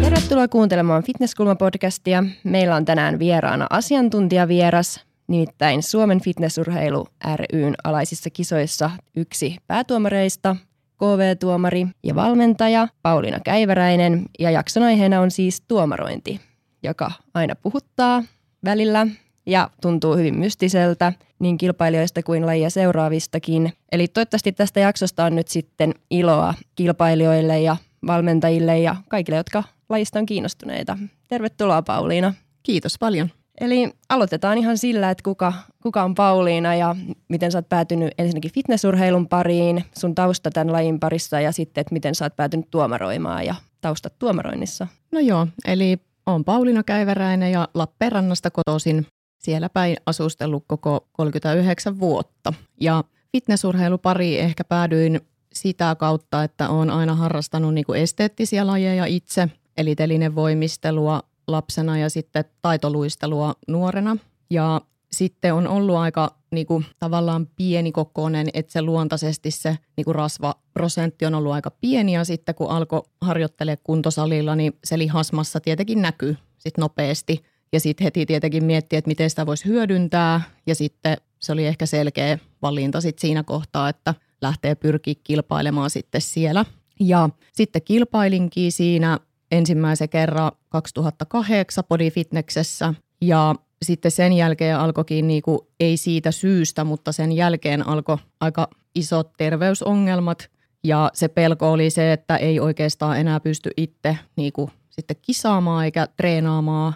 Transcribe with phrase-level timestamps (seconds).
[0.00, 2.24] Tervetuloa kuuntelemaan Fitnesskulma-podcastia.
[2.44, 7.06] Meillä on tänään vieraana asiantuntijavieras, nimittäin Suomen fitnessurheilu
[7.52, 10.56] ryn alaisissa kisoissa yksi päätuomareista,
[10.96, 14.24] KV-tuomari ja valmentaja Pauliina Käiväräinen.
[14.38, 16.40] Ja jakson aiheena on siis tuomarointi,
[16.82, 18.22] joka aina puhuttaa
[18.64, 19.06] välillä
[19.46, 23.72] ja tuntuu hyvin mystiseltä niin kilpailijoista kuin lajia seuraavistakin.
[23.92, 27.76] Eli toivottavasti tästä jaksosta on nyt sitten iloa kilpailijoille ja
[28.06, 30.98] valmentajille ja kaikille, jotka lajista on kiinnostuneita.
[31.28, 32.34] Tervetuloa Pauliina.
[32.62, 33.30] Kiitos paljon.
[33.60, 35.52] Eli aloitetaan ihan sillä, että kuka,
[35.82, 36.96] kuka on Pauliina ja
[37.28, 41.92] miten sä oot päätynyt ensinnäkin fitnessurheilun pariin, sun tausta tämän lajin parissa ja sitten, että
[41.92, 44.86] miten sä oot päätynyt tuomaroimaan ja taustat tuomaroinnissa.
[45.12, 49.06] No joo, eli on Pauliina Käiväräinen ja Lappeenrannasta kotoisin
[49.38, 52.52] siellä päin asustellut koko 39 vuotta.
[52.80, 55.20] Ja fitnessurheilupari ehkä päädyin
[55.52, 62.10] sitä kautta, että olen aina harrastanut niin kuin esteettisiä lajeja itse, eli telinevoimistelua lapsena ja
[62.10, 64.16] sitten taitoluistelua nuorena.
[64.50, 64.80] Ja
[65.12, 71.26] sitten on ollut aika niin kuin, tavallaan pienikokoinen, että se luontaisesti se niin kuin rasvaprosentti
[71.26, 76.36] on ollut aika pieni ja sitten kun alkoi harjoittelemaan kuntosalilla, niin se lihasmassa tietenkin näkyy
[76.58, 77.44] sitten nopeasti.
[77.72, 81.86] Ja sitten heti tietenkin miettiä, että miten sitä voisi hyödyntää ja sitten se oli ehkä
[81.86, 86.64] selkeä valinta sitten siinä kohtaa, että lähtee pyrkiä kilpailemaan sitten siellä.
[87.00, 89.18] Ja sitten kilpailinkin siinä
[89.50, 96.84] ensimmäisen kerran 2008 Body Fitnessessä ja sitten sen jälkeen alkoikin, niin kuin, ei siitä syystä,
[96.84, 100.50] mutta sen jälkeen alkoi aika isot terveysongelmat.
[100.84, 105.84] Ja se pelko oli se, että ei oikeastaan enää pysty itse niin kuin, sitten kisaamaan
[105.84, 106.94] eikä treenaamaan,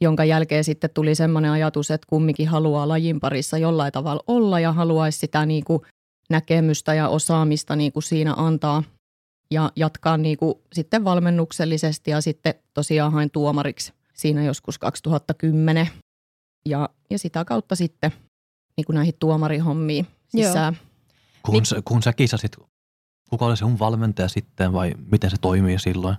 [0.00, 4.72] jonka jälkeen sitten tuli semmoinen ajatus, että kumminkin haluaa lajin parissa jollain tavalla olla ja
[4.72, 5.82] haluaisi sitä niin kuin,
[6.30, 8.82] näkemystä ja osaamista niin kuin siinä antaa
[9.50, 15.88] ja jatkaa niin kuin sitten valmennuksellisesti ja sitten tosiaan hain tuomariksi siinä joskus 2010
[16.66, 18.12] ja, ja sitä kautta sitten
[18.76, 20.78] niin kuin näihin tuomarihommiin sisään.
[21.42, 22.56] Kun, niin, sä, kun sä kisasit,
[23.30, 26.16] kuka oli sun valmentaja sitten vai miten se toimii silloin?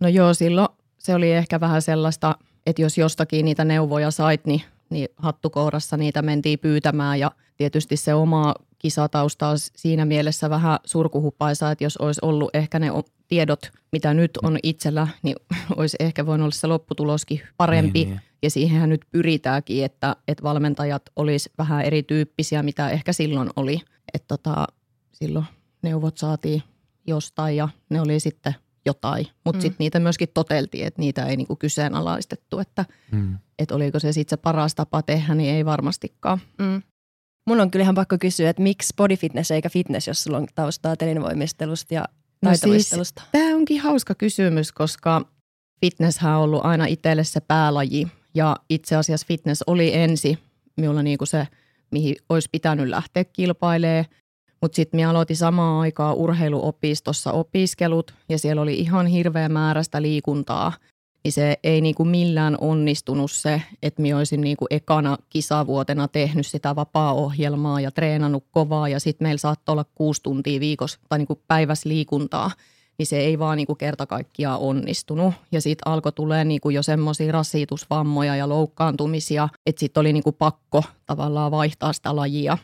[0.00, 4.62] No joo, silloin se oli ehkä vähän sellaista, että jos jostakin niitä neuvoja sait, niin,
[4.90, 11.72] niin hattukourassa niitä mentiin pyytämään ja tietysti se oma kisatausta on siinä mielessä vähän surkuhupaisaa,
[11.72, 12.90] että jos olisi ollut ehkä ne
[13.28, 15.36] tiedot, mitä nyt on itsellä, niin
[15.76, 18.04] olisi ehkä voinut olla se lopputuloskin parempi.
[18.04, 18.20] Niin, niin.
[18.42, 23.80] Ja siihenhän nyt pyritäänkin, että, että valmentajat olisi vähän erityyppisiä, mitä ehkä silloin oli.
[24.14, 24.66] Että tota,
[25.12, 25.44] silloin
[25.82, 26.62] neuvot saatiin
[27.06, 28.54] jostain ja ne oli sitten
[28.86, 29.26] jotain.
[29.44, 29.62] Mutta mm.
[29.62, 33.38] sitten niitä myöskin toteltiin, että niitä ei niinku kyseenalaistettu, että mm.
[33.58, 36.38] et oliko se sitten se paras tapa tehdä, niin ei varmastikaan.
[36.58, 36.82] Mm.
[37.46, 40.46] Mun on kyllä ihan pakko kysyä, että miksi body fitness eikä fitness, jos sulla on
[40.54, 42.04] taustaa telinevoimistelusta ja
[42.44, 43.20] taitovoistelusta?
[43.20, 45.22] No siis, tämä onkin hauska kysymys, koska
[45.80, 48.08] fitness on ollut aina itselle se päälaji.
[48.34, 50.38] Ja itse asiassa fitness oli ensi
[50.76, 51.48] minulla niinku se,
[51.90, 54.04] mihin olisi pitänyt lähteä kilpailemaan.
[54.62, 60.72] Mutta sitten minä aloitin samaan aikaan urheiluopistossa opiskelut ja siellä oli ihan hirveä määrästä liikuntaa–
[61.24, 66.08] niin se ei niin kuin millään onnistunut se, että minä olisin niin kuin ekana kisavuotena
[66.08, 71.18] tehnyt sitä vapaa-ohjelmaa ja treenannut kovaa ja sitten meillä saattoi olla kuusi tuntia viikossa tai
[71.18, 72.50] niin kuin päivässä liikuntaa,
[72.98, 75.34] niin se ei vaan niin kuin kerta kaikkiaan onnistunut.
[75.52, 80.24] Ja sitten alkoi tulee niin kuin jo semmoisia rasitusvammoja ja loukkaantumisia, että sitten oli niin
[80.24, 82.58] kuin pakko tavallaan vaihtaa sitä lajia.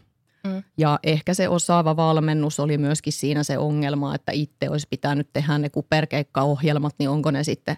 [0.46, 0.62] Mm.
[0.78, 5.58] Ja ehkä se osaava valmennus oli myöskin siinä se ongelma, että itse olisi pitänyt tehdä
[5.58, 7.76] ne kuperkeikkaohjelmat, niin onko ne sitten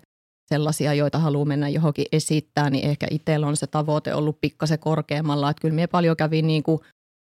[0.52, 5.50] sellaisia, joita haluaa mennä johonkin esittää, niin ehkä itsellä on se tavoite ollut pikkasen korkeammalla.
[5.50, 6.80] Että kyllä minä paljon kävin niin kuin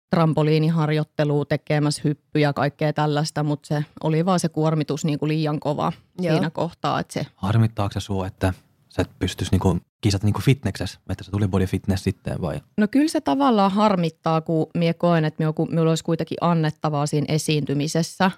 [0.10, 5.60] trampoliiniharjoittelua tekemässä hyppyjä ja kaikkea tällaista, mutta se oli vaan se kuormitus niin kuin liian
[5.60, 6.34] kova Joo.
[6.34, 7.00] siinä kohtaa.
[7.00, 7.26] Että se...
[7.36, 8.54] Harmittaako se sinua, että
[8.90, 12.62] sä et pystyisi niinku kisata niinku fitneksessä, että se tuli body fitness sitten vai?
[12.78, 18.32] No kyllä se tavallaan harmittaa, kun minä koen, että minulla olisi kuitenkin annettavaa siinä esiintymisessä.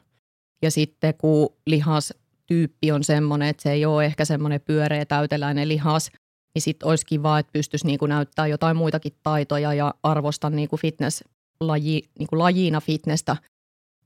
[0.62, 2.14] Ja sitten kun lihas
[2.48, 6.12] tyyppi on semmoinen, että se ei ole ehkä semmoinen pyöreä täyteläinen lihas,
[6.56, 12.02] niin sitten olisi kiva, että pystyisi niinku näyttää jotain muitakin taitoja ja arvostan niinku fitness-laji,
[12.20, 13.36] niinku lajina fitnessä.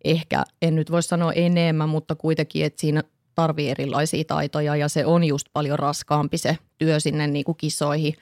[0.04, 3.04] Ehkä en nyt voi sanoa enemmän, mutta kuitenkin, että siinä
[3.36, 8.14] tarvii erilaisia taitoja ja se on just paljon raskaampi se työ sinne niinku kisoihin.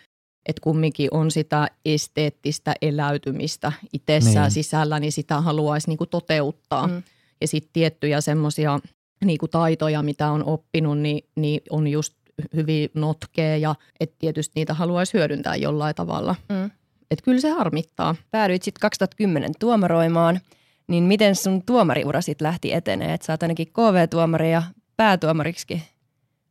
[0.45, 4.51] Että kumminkin on sitä esteettistä eläytymistä itsessään niin.
[4.51, 6.87] sisällä, niin sitä haluaisi niinku toteuttaa.
[6.87, 7.03] Mm.
[7.41, 8.79] Ja sitten tiettyjä semmoisia
[9.25, 12.13] niin kuin taitoja, mitä on oppinut, niin, niin on just
[12.55, 16.35] hyvin notkee ja että tietysti niitä haluaisi hyödyntää jollain tavalla.
[16.49, 16.71] Mm.
[17.11, 18.15] Että kyllä se harmittaa.
[18.31, 20.39] Päädyit sitten 2010 tuomaroimaan,
[20.87, 23.13] niin miten sun tuomariura sitten lähti etenee?
[23.13, 24.63] Et sä oot ainakin KV-tuomari ja
[24.97, 25.81] päätuomariksi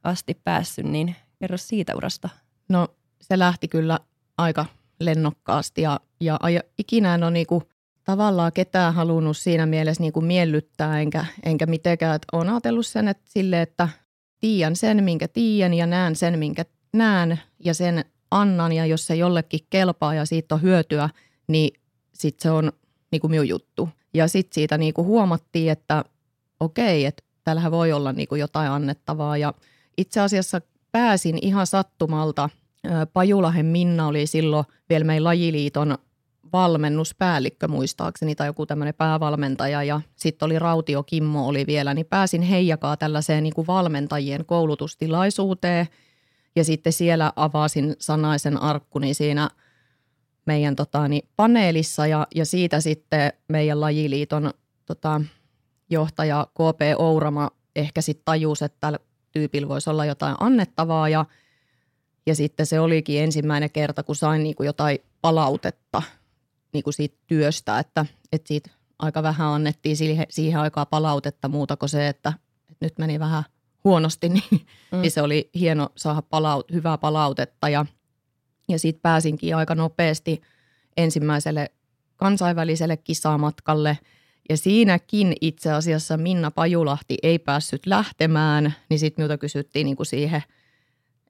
[0.04, 2.28] asti päässyt, niin kerro siitä urasta.
[2.68, 2.88] No
[3.20, 3.98] se lähti kyllä
[4.38, 4.66] aika
[5.00, 7.62] lennokkaasti ja, ja, ja ikinä en ole niinku
[8.08, 12.16] tavallaan ketään halunnut siinä mielessä niinku miellyttää enkä, enkä mitenkään.
[12.16, 13.88] Et olen ajatellut sen, että sille, että
[14.40, 19.14] tiedän sen, minkä tiedän ja näen sen, minkä näen ja sen annan ja jos se
[19.14, 21.10] jollekin kelpaa ja siitä on hyötyä,
[21.48, 21.80] niin
[22.14, 22.72] sitten se on
[23.10, 23.88] niinku minun juttu.
[24.14, 26.04] Ja sitten siitä niinku huomattiin, että
[26.60, 29.54] okei, että täällähän voi olla niinku jotain annettavaa ja
[29.98, 30.60] itse asiassa
[30.92, 32.48] pääsin ihan sattumalta.
[33.12, 35.98] Pajulahen Minna oli silloin vielä meidän lajiliiton
[36.52, 42.42] valmennuspäällikkö muistaakseni tai joku tämmöinen päävalmentaja ja sitten oli Rautio Kimmo oli vielä, niin pääsin
[42.42, 45.86] heijakaa tällaiseen niin kuin valmentajien koulutustilaisuuteen
[46.56, 49.50] ja sitten siellä avasin sanaisen arkkuni siinä
[50.46, 54.50] meidän tota, niin paneelissa ja, ja siitä sitten meidän lajiliiton
[54.86, 55.20] tota,
[55.90, 58.98] johtaja KP Ourama ehkä sitten tajusi, että tällä
[59.32, 61.24] tyypillä voisi olla jotain annettavaa ja,
[62.26, 66.02] ja sitten se olikin ensimmäinen kerta, kun sain niin kuin jotain palautetta–
[66.72, 71.76] niin kuin siitä työstä, että, että siitä aika vähän annettiin siihen, siihen aikaan palautetta muuta
[71.76, 72.32] kuin se, että,
[72.70, 73.44] että nyt meni vähän
[73.84, 75.00] huonosti, niin, mm.
[75.00, 77.68] niin se oli hieno saada palaut, hyvää palautetta.
[77.68, 77.86] Ja,
[78.68, 80.40] ja siitä pääsinkin aika nopeasti
[80.96, 81.70] ensimmäiselle
[82.16, 83.98] kansainväliselle kisamatkalle.
[84.50, 90.06] Ja siinäkin itse asiassa Minna Pajulahti ei päässyt lähtemään, niin sitten minulta kysyttiin niin kuin
[90.06, 90.42] siihen,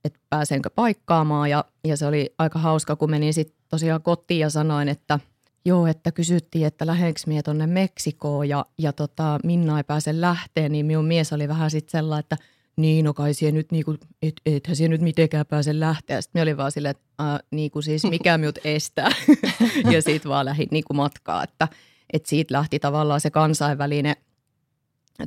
[0.05, 1.51] että pääsenkö paikkaamaan.
[1.51, 5.19] Ja, ja se oli aika hauska, kun menin sitten tosiaan kotiin ja sanoin, että
[5.65, 10.73] joo, että kysyttiin, että lähenkö mie tuonne Meksikoon ja, ja tota, Minna ei pääse lähteen,
[10.73, 12.37] niin minun mies oli vähän sitten sellainen, että
[12.77, 16.21] niin, no kai siihen nyt niinku, et, ethän siihen nyt mitenkään pääse lähteä.
[16.21, 19.11] Sitten olin vaan silleen, että äh, niinku siis mikä minut estää.
[19.93, 21.69] ja siitä vaan lähdin niinku matkaa, että,
[22.13, 24.17] että siitä lähti tavallaan se kansainvälinen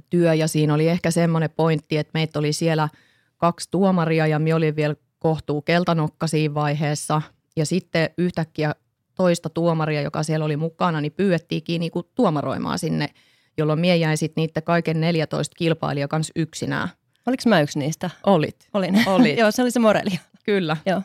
[0.09, 2.89] työ ja siinä oli ehkä semmoinen pointti, että meitä oli siellä
[3.37, 7.21] kaksi tuomaria ja minä olin vielä kohtuu keltanokka siinä vaiheessa–
[7.55, 8.75] ja sitten yhtäkkiä
[9.15, 13.09] toista tuomaria, joka siellä oli mukana, niin pyydettiinkin niinku tuomaroimaan sinne,
[13.57, 16.89] jolloin mie jäin sitten niiden kaiken 14 kilpailija kanssa yksinään.
[17.27, 18.09] Oliko mä yksi niistä?
[18.25, 18.69] Olit.
[18.73, 19.03] Olin.
[19.07, 19.37] Olit.
[19.39, 20.19] Joo, se oli se Morelli.
[20.43, 20.77] Kyllä.
[20.85, 21.01] Joo.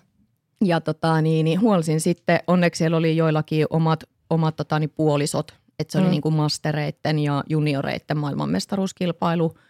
[0.64, 5.54] Ja tota, niin, niin huolisin sitten, onneksi siellä oli joillakin omat, omat tota, niin puolisot,
[5.78, 6.10] että se oli mm.
[6.10, 9.54] niin kuin mastereitten ja junioreitten maailmanmestaruuskilpailu–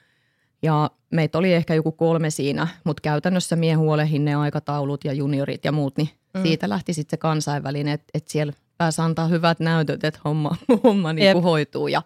[0.67, 5.65] ja meitä oli ehkä joku kolme siinä, mutta käytännössä mie huolehin ne aikataulut ja juniorit
[5.65, 6.43] ja muut, niin mm.
[6.43, 11.13] siitä lähti sitten se kansainvälinen, että et siellä pääsi antaa hyvät näytöt, että homma, homma
[11.13, 11.89] niin kuin hoituu.
[11.89, 12.03] Ja,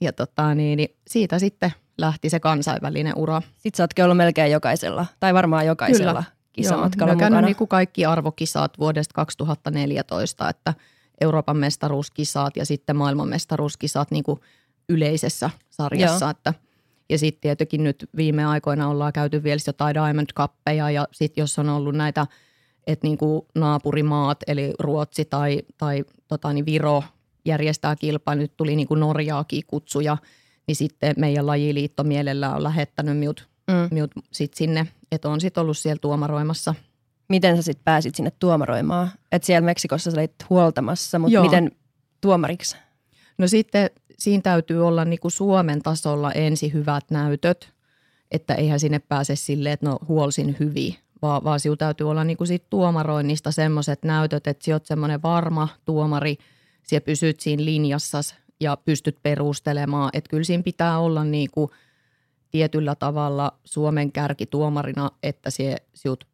[0.00, 3.42] ja tota, niin, niin siitä sitten lähti se kansainvälinen ura.
[3.52, 6.24] Sitten sä ootkin ollut melkein jokaisella, tai varmaan jokaisella Kyllä.
[6.52, 7.40] kisamatkalla Joo, mukana.
[7.40, 10.74] niin kuin kaikki arvokisat vuodesta 2014, että
[11.20, 14.40] Euroopan mestaruuskisat ja sitten maailmanmestaruuskisat niin kuin
[14.88, 16.30] yleisessä sarjassa, Joo.
[16.30, 16.54] että–
[17.10, 21.58] ja sitten tietenkin nyt viime aikoina ollaan käyty vielä jotain Diamond Cuppeja ja sitten jos
[21.58, 22.26] on ollut näitä,
[22.86, 27.02] että niin kuin naapurimaat eli Ruotsi tai, tai tota niin Viro
[27.44, 30.16] järjestää kilpaa, nyt tuli niin kuin Norjaakin kutsuja,
[30.66, 33.94] niin sitten meidän lajiliitto mielellään on lähettänyt minut, mm.
[33.94, 36.74] minut sit sinne, että on sitten ollut siellä tuomaroimassa.
[37.28, 39.10] Miten sä sitten pääsit sinne tuomaroimaan?
[39.32, 41.70] Että siellä Meksikossa sä olit huoltamassa, mutta miten
[42.20, 42.76] tuomariksi?
[43.38, 43.90] No sitten
[44.20, 47.72] siinä täytyy olla niin kuin Suomen tasolla ensi hyvät näytöt,
[48.30, 52.36] että eihän sinne pääse silleen, että no huolsin hyvin, vaan, vaan sinun täytyy olla niin
[52.36, 56.36] kuin siitä tuomaroinnista semmoiset näytöt, että sinä olet semmoinen varma tuomari,
[56.82, 58.20] sinä pysyt siinä linjassa
[58.60, 61.70] ja pystyt perustelemaan, että kyllä siinä pitää olla niin kuin
[62.50, 66.24] tietyllä tavalla Suomen kärkituomarina, että se sinut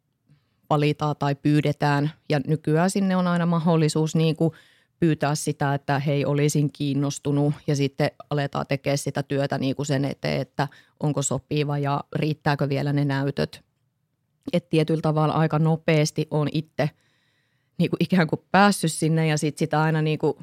[0.69, 2.11] valitaan tai pyydetään.
[2.29, 4.53] Ja nykyään sinne on aina mahdollisuus niin kuin–
[4.99, 10.05] pyytää sitä, että hei olisin kiinnostunut ja sitten aletaan tekemään sitä työtä niin kuin sen
[10.05, 10.67] eteen, että
[10.99, 13.61] onko sopiva ja riittääkö vielä ne näytöt.
[14.53, 16.89] Että tietyllä tavalla aika nopeasti on itse
[17.77, 20.33] niin kuin ikään kuin päässyt sinne ja sitten sitä aina niin kuin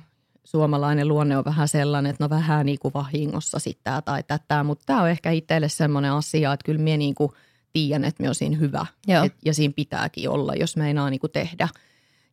[0.45, 4.83] suomalainen luonne on vähän sellainen, että no vähän niin kuin vahingossa sitä tai tätä, mutta
[4.87, 7.31] tämä on ehkä itselle semmoinen asia, että kyllä minä niin kuin
[7.73, 8.87] tiedän, että minä olen siinä hyvä
[9.25, 11.69] Et, ja siinä pitääkin olla, jos meinaa niin kuin tehdä.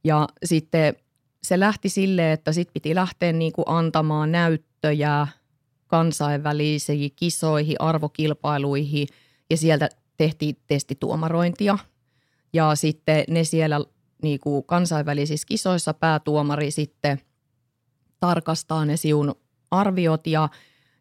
[0.03, 0.95] Ja sitten
[1.43, 5.27] se lähti silleen, että sit piti lähteä niin kuin antamaan näyttöjä
[5.87, 9.07] kansainvälisiin kisoihin, arvokilpailuihin
[9.49, 11.77] ja sieltä tehtiin testituomarointia.
[12.53, 13.79] Ja sitten ne siellä
[14.23, 17.21] niin kuin kansainvälisissä kisoissa päätuomari sitten
[18.19, 19.35] tarkastaa ne siun
[19.71, 20.49] arviot ja,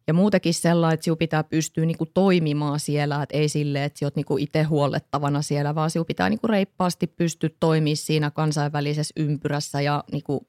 [0.07, 4.11] Ja muutenkin sellainen, että sinun pitää pystyä niinku toimimaan siellä, että ei silleen, että sinä
[4.15, 10.05] niinku itse huollettavana siellä, vaan sinun pitää niinku reippaasti pystyä toimimaan siinä kansainvälisessä ympyrässä ja
[10.13, 10.47] niinku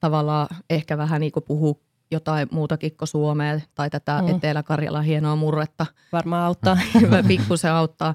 [0.00, 1.74] tavallaan ehkä vähän niinku puhua
[2.10, 4.28] jotain muutakin kuin Suomea tai tätä mm.
[4.28, 5.86] Etelä-Karjalan hienoa murretta.
[6.12, 6.78] Varmaan auttaa.
[7.28, 8.14] Pikkusen auttaa.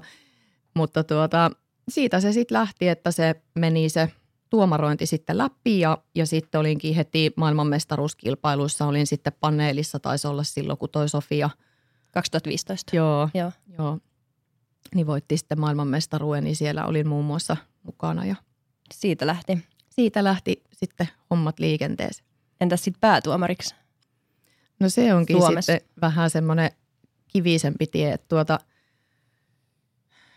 [0.74, 1.50] Mutta tuota,
[1.88, 4.12] siitä se sitten lähti, että se meni se
[4.50, 10.78] tuomarointi sitten läpi ja, ja sitten olinkin heti maailmanmestaruuskilpailuissa, olin sitten paneelissa, taisi olla silloin
[10.78, 11.50] kun toi Sofia.
[12.12, 12.96] 2015.
[12.96, 13.52] Joo, joo.
[13.78, 13.98] joo.
[14.94, 18.24] Niin voitti sitten maailmanmestaruuden, niin siellä olin muun muassa mukana.
[18.24, 18.36] Ja
[18.94, 19.58] siitä lähti?
[19.90, 22.28] Siitä lähti sitten hommat liikenteeseen.
[22.60, 23.74] Entäs sitten päätuomariksi?
[24.80, 25.72] No se onkin Suomessa.
[25.72, 26.70] sitten vähän semmoinen
[27.28, 28.60] kivisempi tie, että tuota,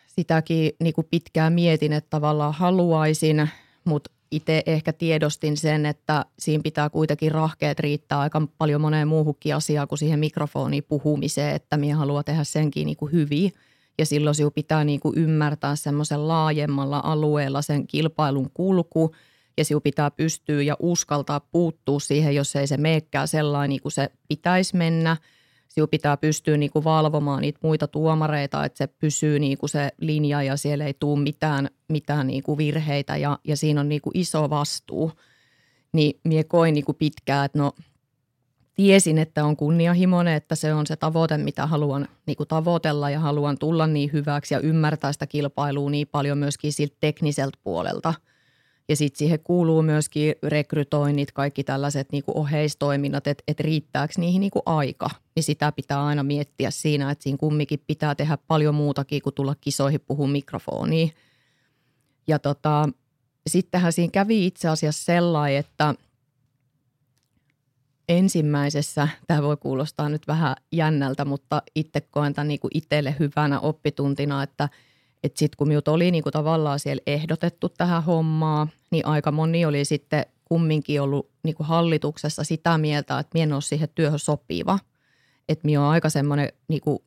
[0.08, 3.50] sitäkin niin kuin pitkään mietin, että tavallaan haluaisin,
[3.86, 9.56] mutta itse ehkä tiedostin sen, että siinä pitää kuitenkin rahkeet riittää aika paljon moneen muuhunkin
[9.56, 13.54] asiaan kuin siihen mikrofoniin puhumiseen, että minä haluan tehdä senkin niin kuin hyvin.
[13.98, 19.12] Ja silloin sinun pitää niin kuin ymmärtää semmoisen laajemmalla alueella sen kilpailun kulku–
[19.58, 23.92] ja sinun pitää pystyä ja uskaltaa puuttua siihen, jos ei se meekään sellainen niin kuin
[23.92, 25.18] se pitäisi mennä.
[25.74, 29.92] Sinun pitää pystyä niin kuin valvomaan niitä muita tuomareita, että se pysyy niin kuin se
[29.98, 34.02] linja ja siellä ei tule mitään, mitään niin kuin virheitä ja, ja siinä on niin
[34.02, 35.12] kuin iso vastuu.
[35.94, 37.72] Niin minä koin niin kuin pitkään, että no
[38.76, 43.20] tiesin, että on kunnianhimoinen, että se on se tavoite, mitä haluan niin kuin tavoitella ja
[43.20, 48.14] haluan tulla niin hyväksi ja ymmärtää sitä kilpailua niin paljon myöskin siltä tekniseltä puolelta–
[48.90, 54.40] ja sitten siihen kuuluu myöskin rekrytoinnit, kaikki tällaiset niin kuin oheistoiminnat, että et riittääkö niihin
[54.40, 55.10] niin kuin aika.
[55.36, 59.56] Niin sitä pitää aina miettiä siinä, että siinä kumminkin pitää tehdä paljon muutakin kuin tulla
[59.62, 61.12] kisoihin puhua mikrofoniin.
[62.28, 62.90] Ja tota,
[63.48, 65.96] sittenhän siinä kävi itse asiassa sellainen, että
[68.10, 73.60] ensimmäisessä, tämä voi kuulostaa nyt vähän jännältä, mutta itse koen tämän niin kuin itselle hyvänä
[73.60, 74.70] oppituntina, että–
[75.24, 79.86] että sitten kun minut oli niinku tavallaan siellä ehdotettu tähän hommaan, niin aika moni oli
[79.86, 84.80] sitten kumminkin ollut niinku hallituksessa sitä mieltä, että minä en ole siihen työhön sopiva.
[85.50, 87.04] Että minä olen aika semmoinen niinku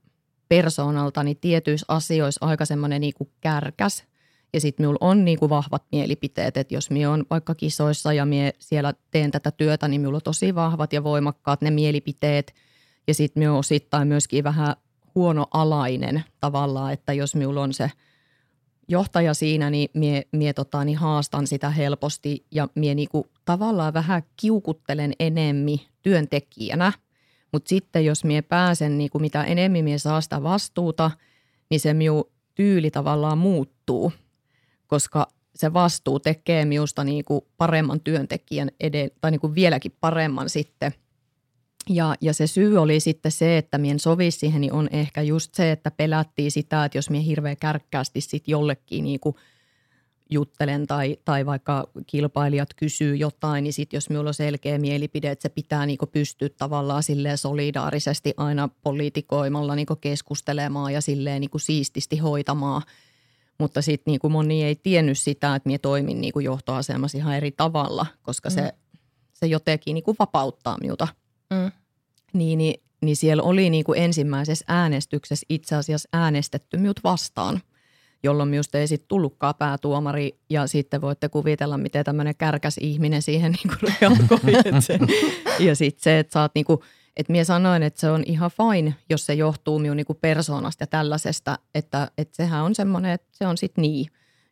[0.48, 4.04] persoonaltani tietyissä asioissa aika semmoinen niinku kärkäs.
[4.52, 8.52] Ja sitten minulla on niinku vahvat mielipiteet, että jos minä olen vaikka kisoissa ja minä
[8.58, 12.54] siellä teen tätä työtä, niin minulla on tosi vahvat ja voimakkaat ne mielipiteet.
[13.08, 14.76] Ja sitten minä olen osittain myöskin vähän
[15.14, 17.90] huono-alainen tavallaan, että jos minulla on se–
[18.88, 24.22] johtaja siinä, niin mie, mie tota, niin haastan sitä helposti ja mie niinku tavallaan vähän
[24.36, 26.92] kiukuttelen enemmi työntekijänä.
[27.52, 31.10] Mutta sitten jos mie pääsen, niinku mitä enemmän mie saa sitä vastuuta,
[31.70, 34.12] niin se miu tyyli tavallaan muuttuu,
[34.86, 40.94] koska se vastuu tekee minusta niinku paremman työntekijän eden, tai niinku vieläkin paremman sitten–
[41.88, 45.54] ja, ja se syy oli sitten se, että mien sovi siihen, niin on ehkä just
[45.54, 49.36] se, että pelättiin sitä, että jos mie hirveän kärkkäästi sitten jollekin niin kuin
[50.30, 55.42] juttelen tai, tai vaikka kilpailijat kysyy jotain, niin sitten jos minulla on selkeä mielipide, että
[55.42, 62.18] se pitää niin pystyä tavallaan silleen solidaarisesti aina poliitikoimalla niin keskustelemaan ja silleen niin siististi
[62.18, 62.82] hoitamaan.
[63.58, 68.06] Mutta sitten niin moni ei tiennyt sitä, että minä toimin niin johtoasemassa ihan eri tavalla,
[68.22, 68.54] koska mm.
[68.54, 68.72] se,
[69.32, 71.08] se jotenkin niin vapauttaa minulta–
[71.50, 71.72] Mm.
[72.32, 77.60] Niin, niin, niin siellä oli niin kuin ensimmäisessä äänestyksessä itse asiassa äänestetty minut vastaan,
[78.22, 80.38] jolloin minusta ei sitten tullutkaan päätuomari.
[80.50, 84.62] Ja sitten voitte kuvitella, miten tämmöinen kärkäs ihminen siihen niin kuin reagoi.
[85.66, 86.80] ja sitten se, että saat niin kuin,
[87.16, 90.86] että minä sanoin, että se on ihan fine, jos se johtuu minun niin persoonasta ja
[90.86, 94.06] tällaisesta, että, että sehän on semmoinen, että se on sitten niin,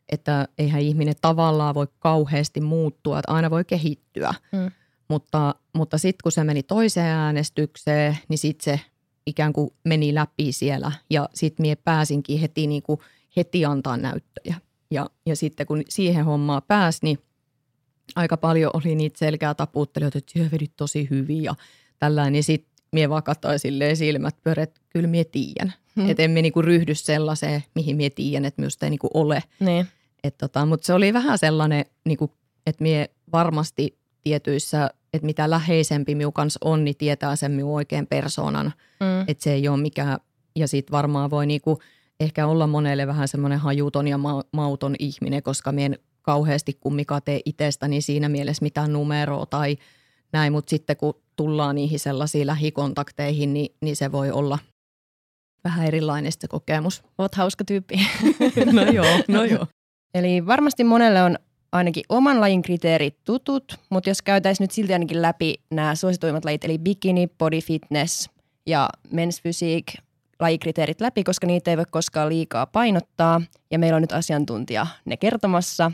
[0.09, 4.33] että eihän ihminen tavallaan voi kauheasti muuttua, että aina voi kehittyä.
[4.51, 4.71] Mm.
[5.07, 8.85] Mutta, mutta sitten kun se meni toiseen äänestykseen, niin sitten se
[9.25, 12.99] ikään kuin meni läpi siellä ja sitten mie pääsinkin heti, niin kuin,
[13.37, 14.55] heti antaa näyttöjä.
[14.91, 17.19] Ja, ja sitten kun siihen hommaan pääsi, niin
[18.15, 21.55] aika paljon oli niitä selkää taputtelijoita, että syö vedit tosi hyvin ja
[21.99, 22.33] tällainen.
[22.33, 25.73] Niin sitten mie vaan katsoin silleen silmät pyörät, kyllä mie tiedän.
[25.95, 26.09] Hmm.
[26.09, 29.43] Että emme niinku ryhdy sellaiseen, mihin mie tiedän, että minusta ei niinku ole.
[29.59, 29.87] Niin.
[30.37, 32.31] tota, Mutta se oli vähän sellainen, niinku,
[32.65, 38.07] että mie varmasti tietyissä, että mitä läheisempi minun kanssa on, niin tietää sen minun oikean
[38.07, 38.73] persoonan.
[38.99, 39.21] Mm.
[39.27, 40.17] Että se ei ole mikään,
[40.55, 41.79] ja sitten varmaan voi niinku
[42.19, 47.39] ehkä olla monelle vähän semmoinen hajuton ja ma- mauton ihminen, koska minä kauheasti kummikaan tee
[47.45, 49.77] itsestäni siinä mielessä mitään numeroa tai
[50.33, 54.59] näin, mutta sitten kun tullaan niihin sellaisiin lähikontakteihin, niin, niin se voi olla
[55.63, 57.03] vähän erilainen se kokemus.
[57.17, 57.95] Oot hauska tyyppi.
[58.71, 59.67] no joo, no joo.
[60.13, 61.37] Eli varmasti monelle on
[61.75, 66.63] ainakin oman lajin kriteerit tutut, mutta jos käytäisiin nyt silti ainakin läpi nämä suosituimmat lajit,
[66.63, 68.29] eli bikini, body fitness
[68.65, 70.05] ja men's physique
[70.39, 73.41] lajikriteerit läpi, koska niitä ei voi koskaan liikaa painottaa.
[73.71, 75.91] Ja meillä on nyt asiantuntija ne kertomassa.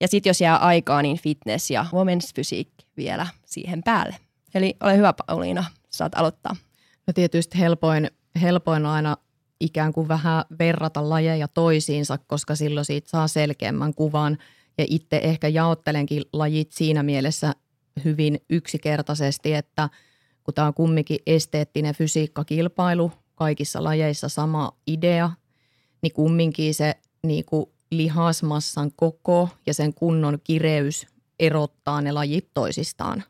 [0.00, 4.16] Ja sitten jos jää aikaa, niin fitness ja women's physique vielä siihen päälle.
[4.54, 6.56] Eli ole hyvä Pauliina, saat aloittaa.
[7.06, 8.10] No tietysti helpoin,
[8.42, 9.16] helpoin on aina
[9.60, 14.38] ikään kuin vähän verrata lajeja toisiinsa, koska silloin siitä saa selkeämmän kuvan.
[14.78, 17.54] Ja itse ehkä jaottelenkin lajit siinä mielessä
[18.04, 19.88] hyvin yksinkertaisesti, että
[20.44, 25.30] kun tämä on kumminkin esteettinen fysiikkakilpailu, kaikissa lajeissa sama idea,
[26.02, 31.06] niin kumminkin se niin kuin lihasmassan koko ja sen kunnon kireys
[31.40, 33.24] erottaa ne lajit toisistaan.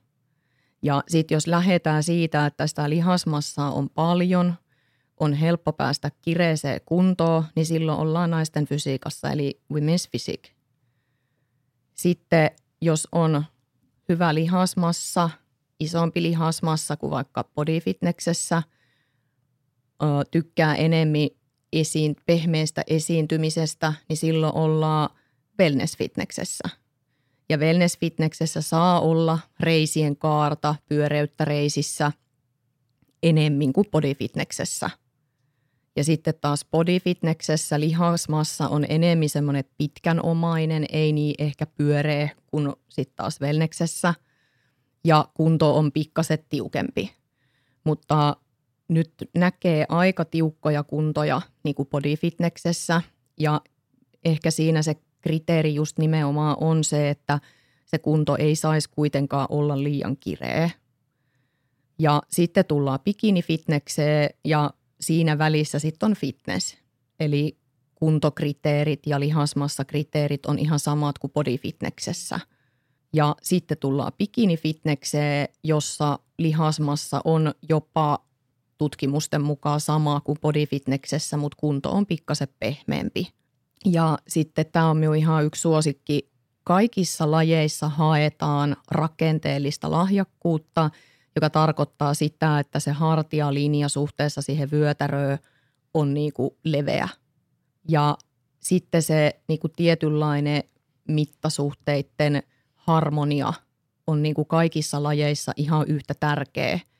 [0.82, 4.54] Ja sitten jos lähdetään siitä, että sitä lihasmassaa on paljon,
[5.20, 10.61] on helppo päästä kireeseen kuntoon, niin silloin ollaan naisten fysiikassa, eli women's physique.
[12.02, 13.44] Sitten jos on
[14.08, 15.30] hyvä lihasmassa,
[15.80, 18.62] isompi lihasmassa kuin vaikka bodyfitnessessä,
[20.30, 21.28] tykkää enemmän
[21.72, 25.08] esiin, pehmeästä esiintymisestä, niin silloin ollaan
[25.60, 26.68] wellness-fitnessessä.
[27.48, 32.12] Ja wellness-fitnessessä saa olla reisien kaarta, pyöreyttä reisissä
[33.22, 34.90] enemmän kuin bodyfitnessessä.
[35.96, 43.16] Ja sitten taas bodyfitnessessä lihasmassa on enemmän semmoinen pitkänomainen, ei niin ehkä pyöreä kuin sitten
[43.16, 44.14] taas wellnessessä.
[45.04, 47.12] Ja kunto on pikkaset tiukempi.
[47.84, 48.36] Mutta
[48.88, 53.02] nyt näkee aika tiukkoja kuntoja niin kuin bodyfitnessessä
[53.40, 53.60] ja
[54.24, 57.40] ehkä siinä se kriteeri just nimenomaan on se, että
[57.86, 60.70] se kunto ei saisi kuitenkaan olla liian kireä.
[61.98, 64.70] Ja sitten tullaan bikinifitnekseen ja
[65.02, 66.76] siinä välissä sitten on fitness.
[67.20, 67.58] Eli
[67.94, 72.40] kuntokriteerit ja lihasmassakriteerit on ihan samat kuin bodyfitnessessä.
[73.12, 78.18] Ja sitten tullaan bikinifitnekseen, jossa lihasmassa on jopa
[78.78, 83.32] tutkimusten mukaan sama kuin bodyfitnessessä, mutta kunto on pikkasen pehmeämpi.
[83.84, 86.32] Ja sitten tämä on minun ihan yksi suosikki.
[86.64, 90.90] Kaikissa lajeissa haetaan rakenteellista lahjakkuutta,
[91.36, 95.38] joka tarkoittaa sitä, että se hartialinja suhteessa siihen vyötäröön
[95.94, 97.08] on niin kuin leveä.
[97.88, 98.16] Ja
[98.60, 100.64] sitten se niin kuin tietynlainen
[101.08, 102.42] mittasuhteiden
[102.74, 103.52] harmonia
[104.06, 106.80] on niin kuin kaikissa lajeissa ihan yhtä tärkeä–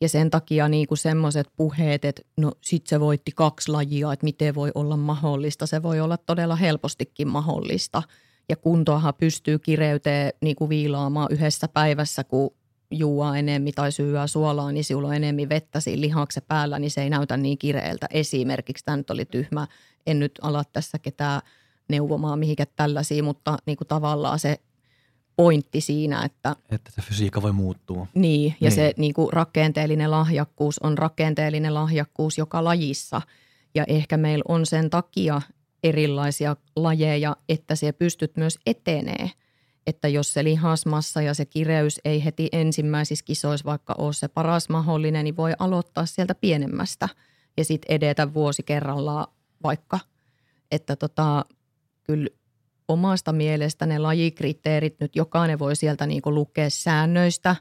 [0.00, 4.24] ja sen takia niin kuin semmoiset puheet, että no sit se voitti kaksi lajia, että
[4.24, 5.66] miten voi olla mahdollista.
[5.66, 8.02] Se voi olla todella helpostikin mahdollista.
[8.48, 12.54] Ja kuntoahan pystyy kireyteen niin kuin viilaamaan yhdessä päivässä, kun
[12.90, 17.02] juua enemmän tai syyä suolaa, niin sinulla on enemmän vettä siinä lihaksen päällä, niin se
[17.02, 18.06] ei näytä niin kireeltä.
[18.10, 19.66] Esimerkiksi tämä nyt oli tyhmä,
[20.06, 21.40] en nyt ala tässä ketään
[21.88, 24.60] neuvomaan mihinkä tällaisia, mutta niin kuin tavallaan se
[25.36, 26.56] pointti siinä, että...
[26.70, 28.06] Että se fysiikka voi muuttua.
[28.14, 28.72] Niin, ja niin.
[28.72, 33.22] se niin kuin rakenteellinen lahjakkuus on rakenteellinen lahjakkuus joka lajissa.
[33.74, 35.42] Ja ehkä meillä on sen takia
[35.82, 39.30] erilaisia lajeja, että se pystyt myös etenee.
[39.90, 44.68] Että jos se lihasmassa ja se kireys ei heti ensimmäisissä kisoissa vaikka ole se paras
[44.68, 47.08] mahdollinen, niin voi aloittaa sieltä pienemmästä
[47.56, 49.26] ja sitten edetä vuosi kerrallaan
[49.62, 49.98] vaikka.
[50.70, 51.44] Että tota,
[52.02, 52.28] kyllä
[52.88, 57.56] omasta mielestä ne lajikriteerit nyt jokainen voi sieltä niin kuin lukea säännöistä,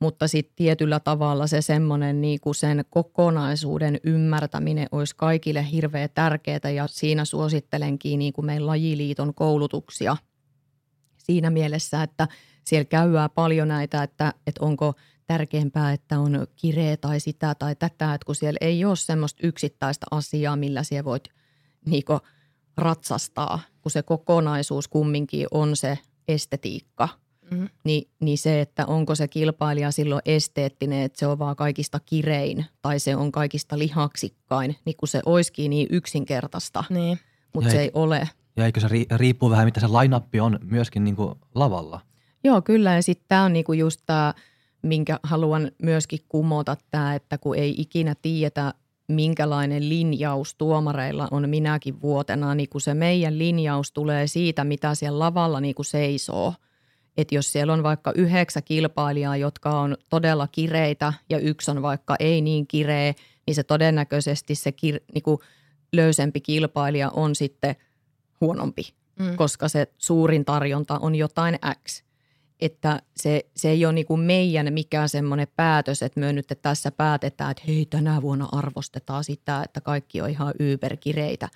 [0.00, 6.70] mutta sitten tietyllä tavalla se semmoinen niin kuin sen kokonaisuuden ymmärtäminen olisi kaikille hirveän tärkeää
[6.74, 10.16] ja siinä suosittelenkin niin kuin meidän lajiliiton koulutuksia
[11.32, 12.28] siinä mielessä, että
[12.64, 14.94] siellä käyää paljon näitä, että, että onko
[15.26, 20.06] tärkeämpää, että on kireä tai sitä tai tätä, että kun siellä ei ole semmoista yksittäistä
[20.10, 21.28] asiaa, millä siellä voit
[21.86, 22.02] niin
[22.76, 27.08] ratsastaa, kun se kokonaisuus kumminkin on se estetiikka,
[27.50, 27.68] mm-hmm.
[27.84, 32.66] niin, niin se, että onko se kilpailija silloin esteettinen, että se on vaan kaikista kirein
[32.82, 37.18] tai se on kaikista lihaksikkain, niin kun se olisikin niin yksinkertaista, niin.
[37.54, 38.28] mutta se ei ole.
[38.58, 42.00] Ja eikö se riippuu vähän, mitä se line on myöskin niin kuin lavalla?
[42.44, 42.94] Joo, kyllä.
[42.94, 44.34] Ja sitten tämä on niinku just tämä,
[44.82, 48.74] minkä haluan myöskin kumota tämä, että kun ei ikinä tiedetä,
[49.08, 55.18] minkälainen linjaus tuomareilla on minäkin vuotena, niin kun se meidän linjaus tulee siitä, mitä siellä
[55.18, 56.54] lavalla niin kuin seisoo.
[57.16, 62.16] Että jos siellä on vaikka yhdeksän kilpailijaa, jotka on todella kireitä ja yksi on vaikka
[62.20, 63.14] ei niin kireä,
[63.46, 65.38] niin se todennäköisesti se kir, niin
[65.92, 67.76] löysempi kilpailija on sitten
[68.40, 68.82] huonompi,
[69.18, 69.36] mm.
[69.36, 72.02] koska se suurin tarjonta on jotain X
[72.60, 76.90] että se, se ei ole niin kuin meidän mikään semmoinen päätös, että me nyt tässä
[76.90, 81.48] päätetään, että hei tänä vuonna arvostetaan sitä, että kaikki on ihan yberkireitä,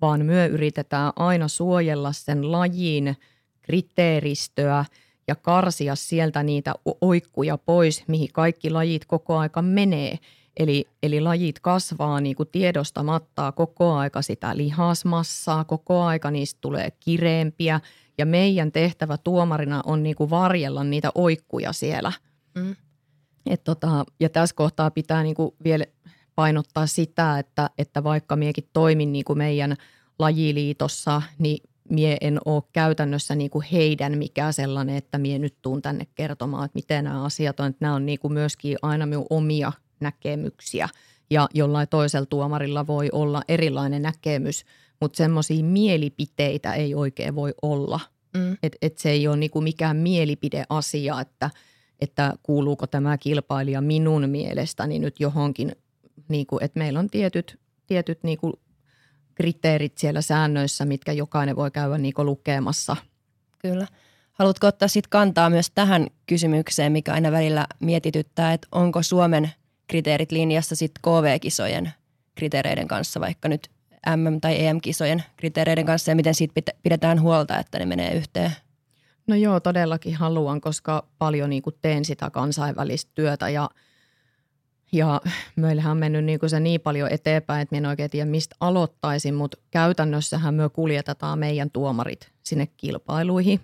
[0.00, 3.16] vaan me yritetään aina suojella sen lajin
[3.62, 4.84] kriteeristöä
[5.28, 10.18] ja karsia sieltä niitä oikkuja pois, mihin kaikki lajit koko aika menee.
[10.60, 16.90] Eli, eli lajit kasvaa niin kuin tiedostamatta koko aika sitä lihasmassaa, koko aika niistä tulee
[16.90, 17.80] kireempiä
[18.18, 22.12] ja meidän tehtävä tuomarina on niin kuin varjella niitä oikkuja siellä.
[22.54, 22.76] Mm.
[23.46, 25.84] Et tota, ja tässä kohtaa pitää niin kuin vielä
[26.34, 29.76] painottaa sitä, että, että vaikka miekin toimin niin kuin meidän
[30.18, 35.82] lajiliitossa, niin mie en ole käytännössä niin kuin heidän mikä sellainen, että mie nyt tuun
[35.82, 37.66] tänne kertomaan, että miten nämä asiat on.
[37.66, 40.88] Että nämä on niin kuin myöskin aina minun omia näkemyksiä
[41.30, 44.64] ja jollain toisella tuomarilla voi olla erilainen näkemys,
[45.00, 48.00] mutta semmoisia mielipiteitä ei oikein voi olla.
[48.36, 48.56] Mm.
[48.62, 51.50] Että et se ei ole niinku mikään mielipideasia, että,
[52.00, 55.72] että kuuluuko tämä kilpailija minun mielestäni nyt johonkin,
[56.28, 58.60] niinku, että meillä on tietyt, tietyt niinku
[59.34, 62.96] kriteerit siellä säännöissä, mitkä jokainen voi käydä niinku lukemassa.
[63.58, 63.86] Kyllä.
[64.32, 69.50] Haluatko ottaa sitten kantaa myös tähän kysymykseen, mikä aina välillä mietityttää, että onko Suomen
[69.90, 71.92] kriteerit linjassa sitten KV-kisojen
[72.34, 73.70] kriteereiden kanssa, vaikka nyt
[74.16, 78.52] MM- tai EM-kisojen kriteereiden kanssa ja miten siitä pidetään huolta, että ne menee yhteen?
[79.26, 83.70] No joo, todellakin haluan, koska paljon niin kuin teen sitä kansainvälistä työtä ja,
[84.92, 85.20] ja
[85.56, 89.34] meillähän on mennyt niin kuin se niin paljon eteenpäin, että en oikein tiedä mistä aloittaisin,
[89.34, 93.60] mutta käytännössähän me kuljetetaan meidän tuomarit sinne kilpailuihin.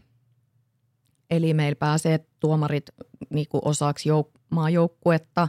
[1.31, 2.91] Eli meillä pääsee tuomarit
[3.31, 5.49] niin kuin osaksi jouk- maajoukkuetta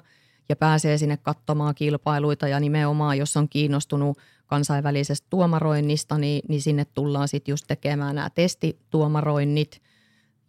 [0.50, 6.86] ja pääsee sinne katsomaan kilpailuita ja nimenomaan, jos on kiinnostunut– kansainvälisestä tuomaroinnista, niin, niin sinne
[6.94, 9.82] tullaan sitten just tekemään nämä testituomaroinnit.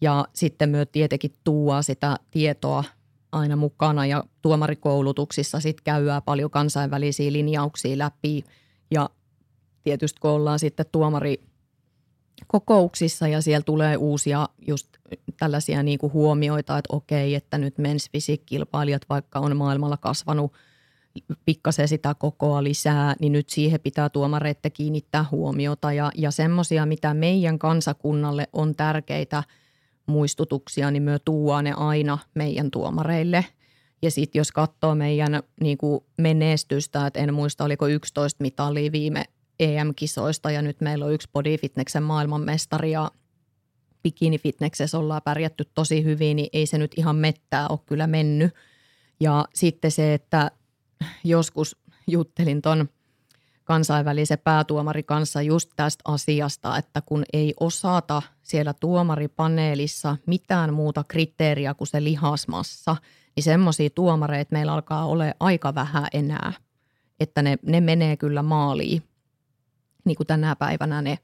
[0.01, 2.85] Ja sitten myös tietenkin tuua sitä tietoa
[3.33, 8.45] aina mukana ja tuomarikoulutuksissa sitten käydään paljon kansainvälisiä linjauksia läpi.
[8.91, 9.11] Ja
[9.85, 11.41] tietysti kun ollaan sitten tuomari
[12.49, 14.89] kokouksissa ja siellä tulee uusia just
[15.39, 20.53] tällaisia niin kuin huomioita, että okei, että nyt men's kilpailijat vaikka on maailmalla kasvanut–
[21.45, 25.93] pikkasen sitä kokoa lisää, niin nyt siihen pitää tuomareiden kiinnittää huomiota.
[25.93, 29.43] Ja, ja semmoisia, mitä meidän kansakunnalle on tärkeitä
[30.07, 33.45] muistutuksia, niin me tuo ne aina meidän tuomareille.
[34.03, 39.25] Ja sitten jos katsoo meidän niin kuin menestystä, että en muista oliko 11 mitalia viime
[39.59, 43.11] EM-kisoista ja nyt meillä on yksi bodyfitneksen maailmanmestari ja
[44.03, 48.55] bikinifitneksessä ollaan pärjätty tosi hyvin, niin ei se nyt ihan mettää ole kyllä mennyt.
[49.21, 50.51] Ja sitten se, että
[51.25, 52.89] joskus juttelin ton
[53.65, 61.75] kansainvälisen päätuomari kanssa just tästä asiasta, että kun ei osata siellä tuomaripaneelissa mitään muuta kriteeriä
[61.75, 62.97] kuin se lihasmassa,
[63.37, 66.53] niin semmoisia tuomareita meillä alkaa olla aika vähän enää,
[67.21, 69.03] että ne, ne menee kyllä maaliin,
[70.09, 71.19] niin kuin tänä päivänä ne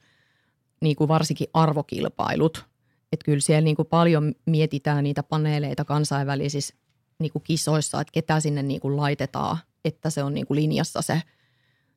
[0.80, 2.64] niin kuin varsinkin arvokilpailut.
[3.12, 6.74] Että kyllä siellä niin kuin paljon mietitään niitä paneeleita kansainvälisissä
[7.18, 11.02] niin kuin kisoissa, että ketä sinne niin kuin laitetaan, että se on niin kuin linjassa
[11.02, 11.22] se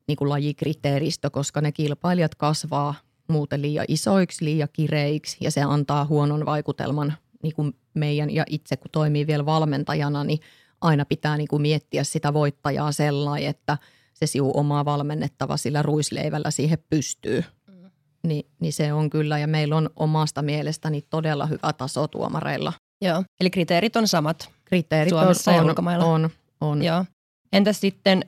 [0.06, 2.94] niin kuin lajikriteeristö, koska ne kilpailijat kasvaa
[3.28, 8.76] muuten liian isoiksi, liian kireiksi ja se antaa huonon vaikutelman niin kuin meidän ja itse
[8.76, 10.40] kun toimii vielä valmentajana, niin
[10.80, 13.78] aina pitää niin kuin miettiä sitä voittajaa sellainen, että
[14.18, 17.44] se siu omaa valmennettava sillä ruisleivällä siihen pystyy.
[17.66, 17.90] Mm.
[18.22, 22.72] Ni, niin se on kyllä ja meillä on omasta mielestäni todella hyvä taso tuomareilla.
[23.00, 26.04] Joo, eli kriteerit on samat kriteerit Suomessa on, ja ulkomailla.
[26.04, 26.84] On, on.
[26.84, 27.04] Joo.
[27.52, 28.24] Entäs sitten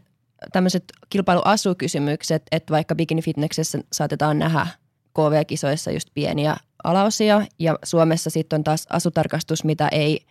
[0.53, 4.67] tämmöiset kilpailuasukysymykset, että vaikka bikinifitneksessä saatetaan nähdä
[5.15, 10.27] KV-kisoissa just pieniä alaosia ja Suomessa sitten on taas asutarkastus, mitä ei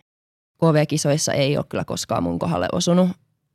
[0.58, 3.08] KV-kisoissa ei ole kyllä koskaan mun kohdalle osunut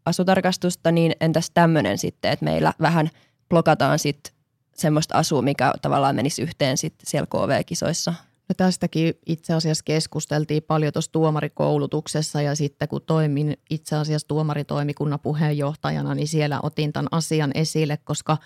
[0.06, 3.10] asutarkastusta, niin entäs tämmöinen sitten, että meillä vähän
[3.50, 4.34] blokataan sitten
[4.76, 8.14] semmoista asua, mikä tavallaan menisi yhteen sitten siellä KV-kisoissa?
[8.50, 15.20] No tästäkin itse asiassa keskusteltiin paljon tuossa tuomarikoulutuksessa ja sitten kun toimin itse asiassa tuomaritoimikunnan
[15.20, 18.38] puheenjohtajana, niin siellä otin tämän asian esille, koska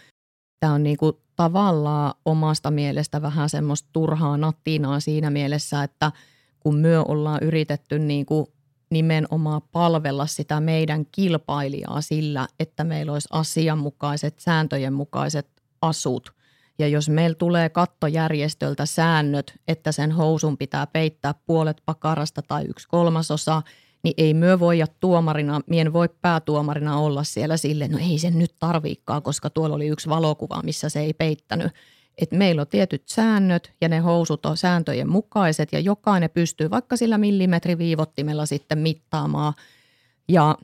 [0.59, 6.11] tämä on niinku tavallaan omasta mielestä vähän semmoista turhaa nattinaa siinä mielessä, että
[6.59, 8.53] kun myö ollaan yritetty niinku
[8.89, 15.47] nimenomaan palvella sitä meidän kilpailijaa sillä, että meillä olisi asianmukaiset, sääntöjen mukaiset
[15.81, 16.29] asut–
[16.79, 22.87] ja jos meillä tulee kattojärjestöltä säännöt, että sen housun pitää peittää puolet pakarasta tai yksi
[22.87, 23.61] kolmasosa,
[24.03, 28.55] niin ei myö voida tuomarina, mien voi päätuomarina olla siellä sille, no ei sen nyt
[28.59, 31.71] tarviikaan, koska tuolla oli yksi valokuva, missä se ei peittänyt.
[32.21, 36.97] Et meillä on tietyt säännöt ja ne housut on sääntöjen mukaiset ja jokainen pystyy vaikka
[36.97, 39.53] sillä millimetriviivottimella sitten mittaamaan.
[40.27, 40.57] Ja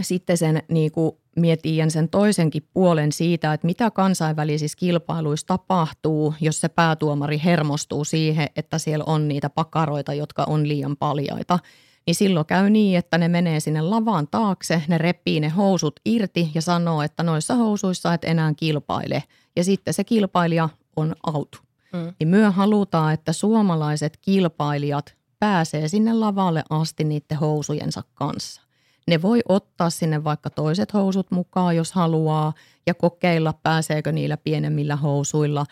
[0.00, 6.60] sitten sen niin kuin mietin sen toisenkin puolen siitä, että mitä kansainvälisissä kilpailuissa tapahtuu, jos
[6.60, 11.58] se päätuomari hermostuu siihen, että siellä on niitä pakaroita, jotka on liian paljaita.
[12.06, 16.50] Niin silloin käy niin, että ne menee sinne lavaan taakse, ne repii ne housut irti
[16.54, 19.22] ja sanoo, että noissa housuissa et enää kilpaile.
[19.58, 21.56] Ja sitten se kilpailija on out.
[21.92, 22.14] Mm.
[22.20, 28.62] Niin myö halutaan, että suomalaiset kilpailijat pääsee sinne lavalle asti niiden housujensa kanssa.
[29.08, 32.52] Ne voi ottaa sinne vaikka toiset housut mukaan, jos haluaa,
[32.86, 35.66] ja kokeilla, pääseekö niillä pienemmillä housuilla.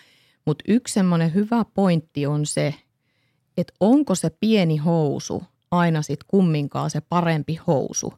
[0.47, 2.75] Mutta yksi semmoinen hyvä pointti on se,
[3.57, 8.15] että onko se pieni housu aina sitten kumminkaan se parempi housu.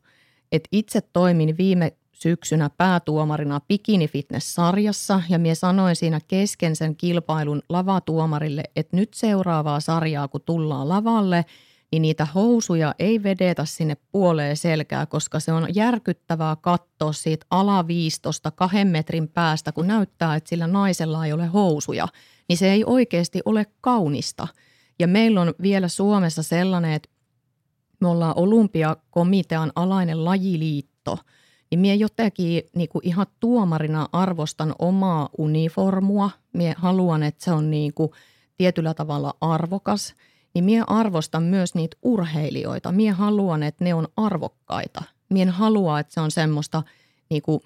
[0.53, 7.63] Et itse toimin viime syksynä päätuomarina Bikini Fitness-sarjassa ja minä sanoin siinä kesken sen kilpailun
[7.69, 11.45] lavatuomarille, että nyt seuraavaa sarjaa kun tullaan lavalle–
[11.93, 18.51] niin niitä housuja ei vedetä sinne puoleen selkää, koska se on järkyttävää katsoa siitä alaviistosta
[18.51, 22.09] kahden metrin päästä, kun näyttää, että sillä naisella ei ole housuja,
[22.49, 24.49] niin se ei oikeasti ole kaunista.
[24.99, 27.09] Ja meillä on vielä Suomessa sellainen, että
[28.01, 31.19] me ollaan olympiakomitean alainen lajiliitto,
[31.71, 36.31] niin minä jotenkin niin kuin ihan tuomarina arvostan omaa uniformua.
[36.53, 38.11] Minä haluan, että se on niin kuin
[38.57, 40.15] tietyllä tavalla arvokas–
[40.55, 42.93] niin minä arvostan myös niitä urheilijoita.
[42.93, 45.03] Minä haluan, että ne on arvokkaita.
[45.29, 46.83] Minä en halua, että se on semmoista,
[47.31, 47.61] niin kuin,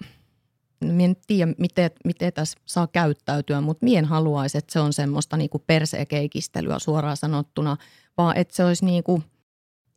[0.79, 4.93] minä en tiedä, miten, miten tässä saa käyttäytyä, mutta minä en haluaisi, että se on
[4.93, 7.77] semmoista niin kuin persekeikistelyä suoraan sanottuna,
[8.17, 9.23] vaan että se olisi niin kuin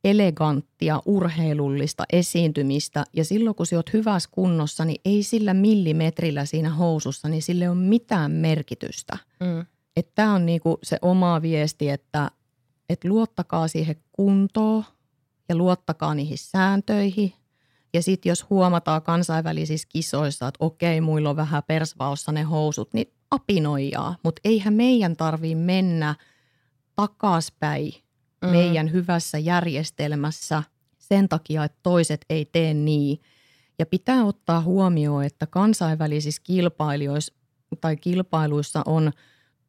[0.07, 3.05] eleganttia, urheilullista esiintymistä.
[3.13, 7.71] Ja silloin, kun sinä olet hyvässä kunnossa, niin ei sillä millimetrillä siinä housussa, niin sille
[7.71, 9.19] on mitään merkitystä.
[9.41, 9.67] Mm.
[10.15, 12.31] Tämä on niinku se oma viesti, että
[12.89, 14.85] että luottakaa siihen kuntoon
[15.49, 17.33] ja luottakaa niihin sääntöihin.
[17.95, 23.13] Ja sitten jos huomataan kansainvälisissä kisoissa, että okei, muilla on vähän persvaossa ne housut, niin
[23.31, 24.17] apinoijaa.
[24.23, 26.15] Mutta eihän meidän tarvii mennä
[26.97, 27.95] takaspäin
[28.47, 28.53] mm.
[28.53, 30.63] meidän hyvässä järjestelmässä
[30.99, 33.21] sen takia, että toiset ei tee niin.
[33.79, 37.35] Ja pitää ottaa huomioon, että kansainvälisissä kilpailijoissa
[37.81, 39.13] tai kilpailuissa on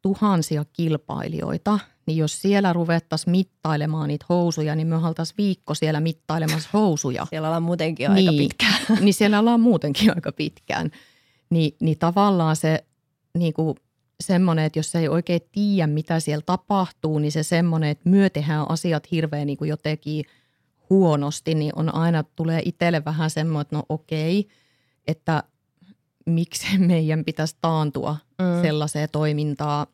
[0.02, 6.68] tuhansia kilpailijoita– niin jos siellä ruvettaisiin mittailemaan niitä housuja, niin me oltaisiin viikko siellä mittailemassa
[6.72, 7.26] housuja.
[7.30, 8.78] Siellä ollaan muutenkin niin, aika pitkään.
[9.00, 10.90] Niin siellä ollaan muutenkin aika pitkään.
[11.50, 12.84] Ni, niin tavallaan se
[13.38, 13.76] niin kuin
[14.20, 18.70] semmoinen, että jos ei oikein tiedä, mitä siellä tapahtuu, niin se semmoinen, että myö tehdään
[18.70, 20.24] asiat hirveän niin kuin jotenkin
[20.90, 24.48] huonosti, niin on aina, tulee itselle vähän semmoinen, että no okei,
[25.06, 25.42] että
[26.26, 28.62] miksi meidän pitäisi taantua mm.
[28.62, 29.86] sellaiseen toimintaan.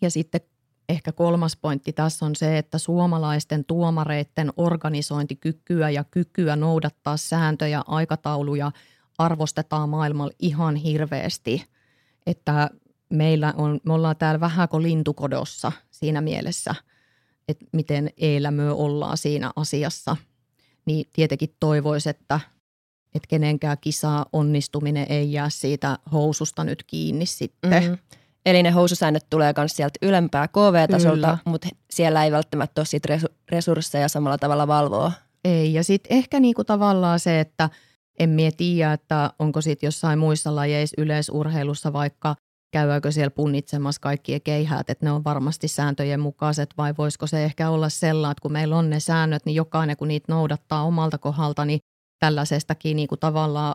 [0.00, 0.40] Ja sitten
[0.88, 8.72] ehkä kolmas pointti tässä on se, että suomalaisten tuomareiden organisointikykyä ja kykyä noudattaa sääntöjä, aikatauluja
[9.18, 11.64] arvostetaan maailmalla ihan hirveästi.
[12.26, 12.70] Että
[13.10, 16.74] meillä on, me ollaan täällä vähän kuin lintukodossa siinä mielessä,
[17.48, 18.10] että miten
[18.50, 20.16] me ollaan siinä asiassa.
[20.86, 22.40] Niin tietenkin toivoisi, että,
[23.14, 27.82] että kenenkään kisaa onnistuminen ei jää siitä housusta nyt kiinni sitten.
[27.82, 27.98] Mm-hmm.
[28.46, 34.08] Eli ne housusäännöt tulee myös sieltä ylempää KV-tasolta, mutta siellä ei välttämättä ole siitä resursseja
[34.08, 35.12] samalla tavalla valvoa.
[35.44, 37.70] Ei, ja sitten ehkä niinku tavallaan se, että
[38.18, 42.36] en mie tiedä, että onko sitten jossain muissa lajeissa yleisurheilussa vaikka
[42.70, 47.70] käydäänkö siellä punnitsemassa kaikki keihäät, että ne on varmasti sääntöjen mukaiset vai voisiko se ehkä
[47.70, 51.64] olla sellainen, että kun meillä on ne säännöt, niin jokainen kun niitä noudattaa omalta kohdalta,
[51.64, 51.80] niin
[52.18, 53.74] tällaisestakin niin kuin tavallaan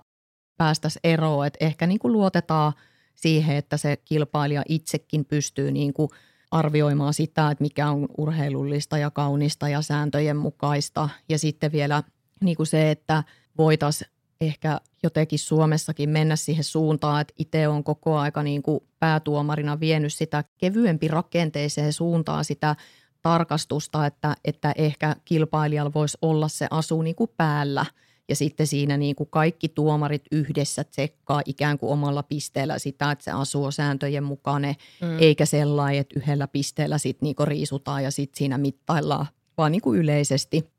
[0.57, 2.73] päästäisiin eroon, että ehkä niin kuin luotetaan–
[3.15, 6.09] siihen, että se kilpailija itsekin pystyy niin kuin
[6.51, 11.09] arvioimaan sitä, että mikä on urheilullista ja kaunista ja sääntöjen mukaista.
[11.29, 12.03] Ja sitten vielä
[12.41, 13.23] niin kuin se, että
[13.57, 14.11] voitaisiin
[14.45, 20.13] ehkä jotenkin Suomessakin mennä siihen suuntaan, että itse on koko aika niin kuin päätuomarina vienyt
[20.13, 22.75] sitä kevyempi rakenteeseen suuntaan sitä
[23.21, 27.85] tarkastusta, että, että ehkä kilpailijalla voisi olla se asu niin kuin päällä–
[28.29, 33.23] ja sitten siinä niin kuin kaikki tuomarit yhdessä tsekkaa ikään kuin omalla pisteellä sitä, että
[33.23, 35.19] se asuu sääntöjen mukainen, mm.
[35.19, 39.25] eikä sellainen, että yhdellä pisteellä sitten niin riisutaan ja sitten siinä mittaillaan,
[39.57, 40.73] vaan niin kuin yleisesti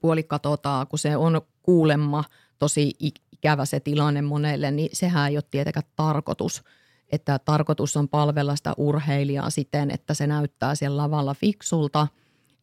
[0.00, 2.24] puoli katsotaan, kun se on kuulemma
[2.60, 2.92] tosi
[3.32, 6.62] ikävä se tilanne monelle, niin sehän ei ole tietenkään tarkoitus.
[7.12, 12.08] Että tarkoitus on palvella sitä urheilijaa siten, että se näyttää siellä lavalla fiksulta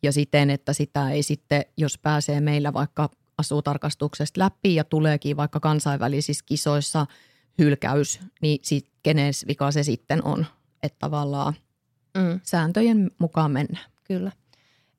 [0.04, 5.60] ja siten, että sitä ei sitten, jos pääsee meillä vaikka asutarkastuksesta läpi ja tuleekin vaikka
[5.60, 7.06] kansainvälisissä kisoissa
[7.58, 10.46] hylkäys, niin sit, kenen vika se sitten on,
[10.84, 11.54] että tavallaan
[12.18, 12.40] mm.
[12.44, 13.80] sääntöjen mukaan mennä.
[14.04, 14.32] Kyllä.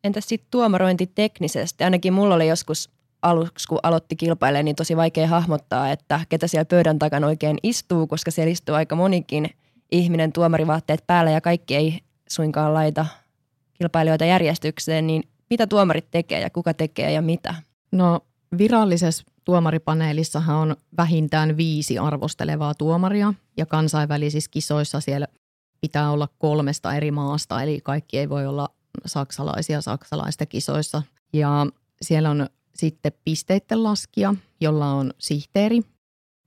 [0.04, 1.84] Entäs sitten tuomarointi teknisesti?
[1.84, 2.90] Ainakin mulla oli joskus
[3.22, 8.06] aluksi, kun aloitti kilpailemaan, niin tosi vaikea hahmottaa, että ketä siellä pöydän takana oikein istuu,
[8.06, 9.50] koska siellä istuu aika monikin
[9.92, 13.06] ihminen tuomarivaatteet päällä ja kaikki ei suinkaan laita
[13.74, 17.54] kilpailijoita järjestykseen, niin mitä tuomarit tekee ja kuka tekee ja mitä?
[17.92, 18.20] No
[18.58, 25.26] virallisessa tuomaripaneelissahan on vähintään viisi arvostelevaa tuomaria ja kansainvälisissä kisoissa siellä
[25.80, 28.68] pitää olla kolmesta eri maasta, eli kaikki ei voi olla
[29.06, 31.02] saksalaisia saksalaista kisoissa.
[31.32, 31.66] Ja
[32.02, 35.80] siellä on sitten pisteiden laskija, jolla on sihteeri,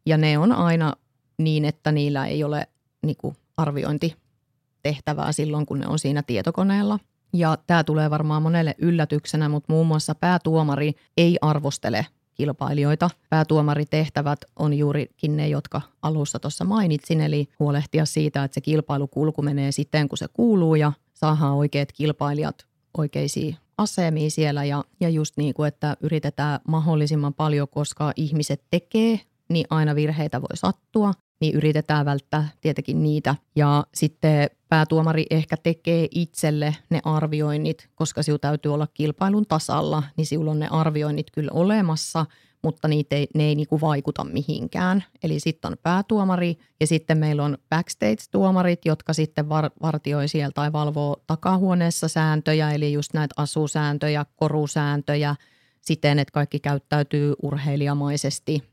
[0.06, 0.94] ja ne on aina
[1.38, 2.68] niin, että niillä ei ole
[3.06, 7.00] niin kuin arviointitehtävää silloin, kun ne on siinä tietokoneella.
[7.34, 13.10] Ja tämä tulee varmaan monelle yllätyksenä, mutta muun muassa päätuomari ei arvostele kilpailijoita.
[13.30, 19.72] Päätuomaritehtävät on juurikin ne, jotka alussa tuossa mainitsin, eli huolehtia siitä, että se kilpailukulku menee
[19.72, 22.66] siten, kun se kuuluu ja saadaan oikeat kilpailijat
[22.98, 29.20] oikeisiin asemiin siellä ja, ja just niin kuin, että yritetään mahdollisimman paljon, koska ihmiset tekee,
[29.50, 33.36] niin aina virheitä voi sattua niin yritetään välttää tietenkin niitä.
[33.56, 40.26] Ja sitten päätuomari ehkä tekee itselle ne arvioinnit, koska sinun täytyy olla kilpailun tasalla, niin
[40.26, 42.26] sinulla on ne arvioinnit kyllä olemassa,
[42.64, 45.04] mutta niitä ei, ne ei niinku vaikuta mihinkään.
[45.24, 50.72] Eli sitten on päätuomari ja sitten meillä on backstage-tuomarit, jotka sitten var, vartioi sieltä tai
[50.72, 55.36] valvoo takahuoneessa sääntöjä, eli just näitä asusääntöjä, korusääntöjä,
[55.82, 58.64] siten, että kaikki käyttäytyy urheilijamaisesti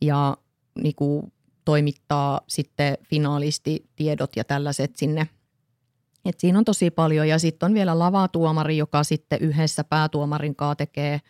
[0.00, 0.36] ja
[0.82, 1.32] niin kuin
[1.64, 5.28] toimittaa sitten finaalistitiedot ja tällaiset sinne.
[6.24, 10.76] Et siinä on tosi paljon ja sitten on vielä lavatuomari, joka sitten yhdessä päätuomarin kanssa
[10.76, 11.20] tekee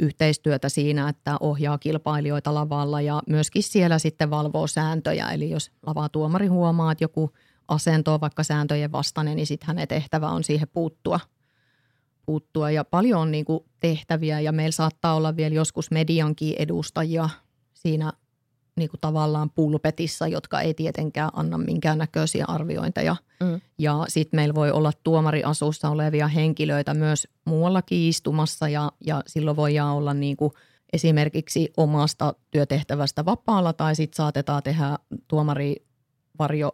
[0.00, 5.30] yhteistyötä siinä, että ohjaa kilpailijoita lavalla ja myöskin siellä sitten valvoo sääntöjä.
[5.30, 7.30] Eli jos lavatuomari huomaa, että joku
[7.68, 11.20] asento on vaikka sääntöjen vastainen, niin sitten hänen tehtävä on siihen puuttua.
[12.26, 12.70] puuttua.
[12.70, 17.28] Ja paljon on niin kuin tehtäviä ja meillä saattaa olla vielä joskus mediankin edustajia
[17.74, 18.12] siinä
[18.76, 23.16] niin kuin tavallaan pulpetissa, jotka ei tietenkään anna minkäännäköisiä arviointeja.
[23.40, 23.60] Mm.
[23.78, 29.96] Ja sitten meillä voi olla tuomariasussa olevia henkilöitä myös muuallakin istumassa ja, ja silloin voidaan
[29.96, 30.52] olla niin kuin
[30.92, 36.72] esimerkiksi omasta työtehtävästä vapaalla tai sitten saatetaan tehdä tuomarivarjo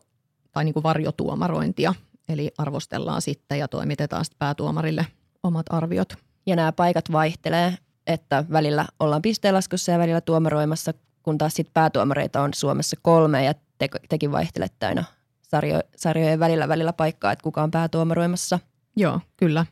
[0.53, 1.95] tai niin kuin varjotuomarointia.
[2.29, 5.07] Eli arvostellaan sitten ja toimitetaan sitten päätuomarille
[5.43, 6.15] omat arviot.
[6.47, 7.75] Ja nämä paikat vaihtelee,
[8.07, 10.95] että välillä ollaan pisteenlaskussa ja välillä tuomaroimassa
[11.29, 15.05] kun taas sit päätuomareita on Suomessa kolme ja te, tekin vaihtelette aina
[15.43, 18.59] sarjo, sarjojen välillä välillä paikkaa, että kuka on päätuomaroimassa.
[18.97, 19.67] Joo, kyllä.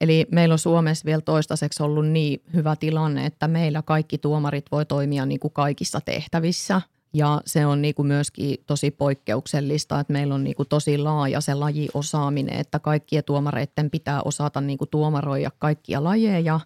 [0.00, 4.86] Eli meillä on Suomessa vielä toistaiseksi ollut niin hyvä tilanne, että meillä kaikki tuomarit voi
[4.86, 6.80] toimia niin kuin kaikissa tehtävissä.
[7.12, 11.40] Ja se on niin kuin myöskin tosi poikkeuksellista, että meillä on niin kuin tosi laaja
[11.40, 16.60] se lajiosaaminen, että kaikkien tuomareiden pitää osata niin kuin tuomaroida kaikkia lajeja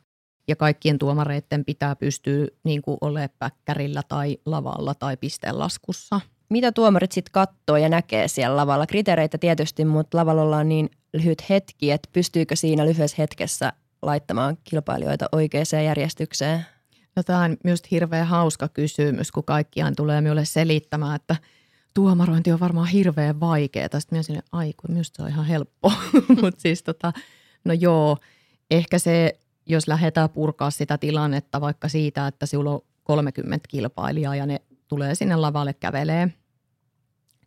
[0.49, 6.21] ja kaikkien tuomareiden pitää pystyä niin kuin olemaan päkkärillä tai lavalla tai pisteenlaskussa.
[6.49, 8.87] Mitä tuomarit sitten katsoo ja näkee siellä lavalla?
[8.87, 15.27] Kriteereitä tietysti, mutta lavalla ollaan niin lyhyt hetki, että pystyykö siinä lyhyessä hetkessä laittamaan kilpailijoita
[15.33, 16.67] oikeaan järjestykseen?
[17.17, 21.37] No tämä on myös hirveän hauska kysymys, kun kaikkiaan tulee minulle selittämään, että
[21.95, 23.89] tuomarointi on varmaan hirveän vaikeaa.
[24.01, 25.93] Sitten minä sinne, ai kun minusta se on ihan helppo.
[26.43, 27.13] mutta siis tota,
[27.65, 28.17] no joo,
[28.71, 34.47] ehkä se jos lähdetään purkaa sitä tilannetta vaikka siitä, että sinulla on 30 kilpailijaa ja
[34.47, 36.33] ne tulee sinne lavalle kävelee,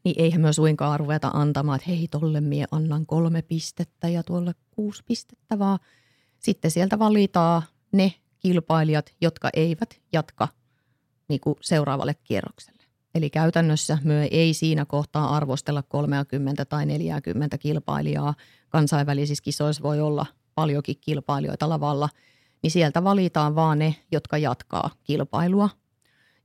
[0.04, 4.56] niin eihän myös suinkaan ruveta antamaan, että hei tolle mie annan kolme pistettä ja tuolle
[4.72, 5.80] kuusi pistettä, vaan
[6.40, 10.48] sitten sieltä valitaan ne kilpailijat, jotka eivät jatka
[11.28, 12.84] niin kuin seuraavalle kierrokselle.
[13.16, 18.34] Eli käytännössä me ei siinä kohtaa arvostella 30 tai 40 kilpailijaa.
[18.70, 22.10] Kansainvälisissä kisoissa voi olla paljonkin kilpailijoita lavalla,
[22.64, 25.70] niin sieltä valitaan vaan ne, jotka jatkaa kilpailua.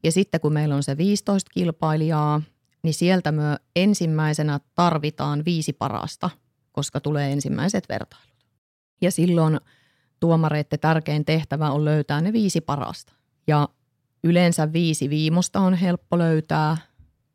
[0.04, 2.42] Ja sitten kun meillä on se 15 kilpailijaa,
[2.82, 3.42] niin sieltä me
[3.76, 6.30] ensimmäisenä tarvitaan viisi parasta,
[6.72, 8.30] koska tulee ensimmäiset vertailut.
[9.00, 9.60] Ja silloin
[10.20, 13.12] tuomareiden tärkein tehtävä on löytää ne viisi parasta.
[13.46, 13.68] Ja
[14.24, 16.76] yleensä viisi viimosta on helppo löytää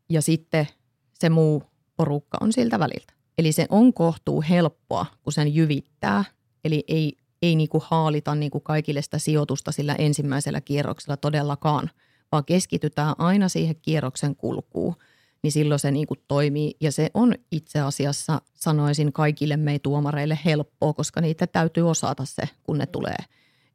[0.08, 0.66] ja sitten
[1.14, 1.62] se muu
[1.96, 3.12] porukka on siltä väliltä.
[3.38, 6.24] Eli se on kohtuu helppoa, kun sen jyvittää
[6.66, 11.90] Eli ei, ei niin kuin haalita niin kuin kaikille sitä sijoitusta sillä ensimmäisellä kierroksella todellakaan,
[12.32, 14.96] vaan keskitytään aina siihen kierroksen kulkuun,
[15.42, 16.76] niin silloin se niin kuin toimii.
[16.80, 22.42] Ja se on itse asiassa, sanoisin kaikille mei tuomareille helppoa, koska niitä täytyy osata se,
[22.62, 23.18] kun ne tulee.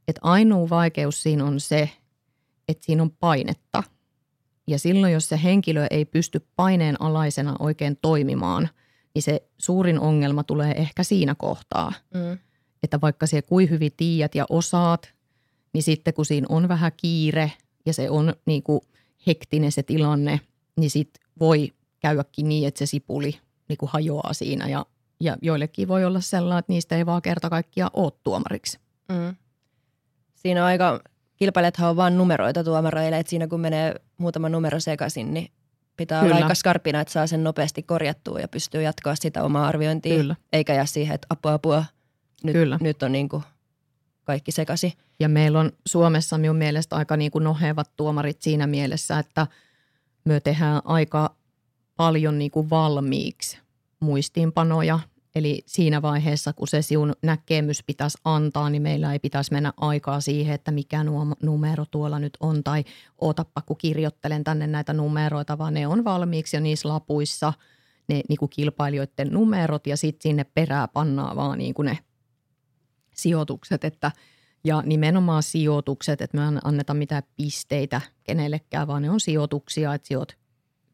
[0.07, 1.89] Et ainoa vaikeus siinä on se,
[2.67, 3.83] että siinä on painetta.
[4.67, 8.69] Ja silloin, jos se henkilö ei pysty paineen alaisena oikein toimimaan,
[9.15, 11.93] niin se suurin ongelma tulee ehkä siinä kohtaa.
[12.13, 12.37] Mm
[12.83, 15.13] että vaikka se kuin hyvin tiedät ja osaat
[15.73, 17.51] niin sitten kun siinä on vähän kiire
[17.85, 18.81] ja se on niin kuin
[19.27, 20.39] hektinen se tilanne,
[20.77, 24.85] niin sitten voi käydäkin niin, että se sipuli niin kuin hajoaa siinä ja,
[25.19, 28.79] ja joillekin voi olla sellainen, että niistä ei vaan kerta kaikkiaan ole tuomariksi.
[29.09, 29.35] Mm.
[30.35, 31.01] Siinä on aika,
[31.35, 35.51] kilpailijathan on vain numeroita tuomareille, että siinä kun menee muutama numero sekaisin, niin
[35.97, 36.35] pitää Kyllä.
[36.35, 40.35] olla aika skarpina, että saa sen nopeasti korjattua ja pystyy jatkaa sitä omaa arviointia, Kyllä.
[40.53, 41.85] eikä jää siihen, että apua apua,
[42.43, 42.77] nyt, Kyllä.
[42.81, 43.43] nyt on niin kuin
[44.23, 44.93] kaikki sekasi.
[45.19, 49.47] Ja meillä on Suomessa minun mielestä aika niin kuin nohevat tuomarit siinä mielessä, että
[50.25, 51.35] me tehdään aika
[51.97, 53.57] paljon niin kuin valmiiksi
[53.99, 54.99] muistiinpanoja.
[55.35, 60.21] Eli siinä vaiheessa, kun se sinun näkemys pitäisi antaa, niin meillä ei pitäisi mennä aikaa
[60.21, 62.63] siihen, että mikä nuo numero tuolla nyt on.
[62.63, 62.83] Tai
[63.21, 67.53] ootappa, kun kirjoittelen tänne näitä numeroita, vaan ne on valmiiksi jo niissä lapuissa
[68.07, 71.97] ne niin kuin kilpailijoiden numerot ja sitten sinne perää pannaan vaan niin kuin ne
[73.15, 74.11] sijoitukset, että
[74.63, 80.37] ja nimenomaan sijoitukset, että me anneta mitään pisteitä kenellekään, vaan ne on sijoituksia, että sijoit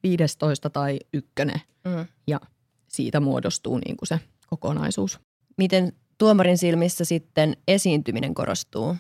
[0.04, 2.06] 15 tai ykkönen mm.
[2.28, 2.40] ja
[2.88, 5.20] siitä muodostuu niin kuin se kokonaisuus.
[5.58, 8.96] Miten tuomarin silmissä sitten esiintyminen korostuu?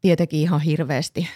[0.00, 1.28] Tietenkin ihan hirveästi.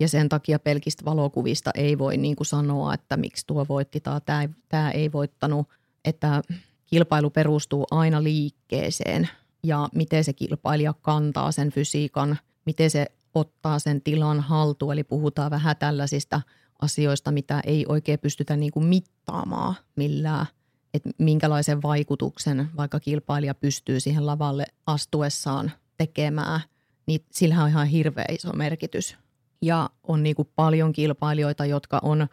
[0.00, 4.20] Ja sen takia pelkistä valokuvista ei voi niin kuin sanoa, että miksi tuo voitti tai
[4.26, 5.68] tämä, tämä ei voittanut.
[6.04, 6.42] Että
[6.86, 9.28] kilpailu perustuu aina liikkeeseen
[9.64, 14.92] ja miten se kilpailija kantaa sen fysiikan, miten se ottaa sen tilan haltuun.
[14.92, 16.40] Eli puhutaan vähän tällaisista
[16.82, 20.46] asioista, mitä ei oikein pystytä niin kuin mittaamaan millään–
[20.94, 26.60] että minkälaisen vaikutuksen vaikka kilpailija pystyy siihen lavalle astuessaan tekemään,
[27.06, 29.16] niin sillä on ihan hirveä iso merkitys.
[29.62, 32.26] Ja on niin kuin paljon kilpailijoita, jotka on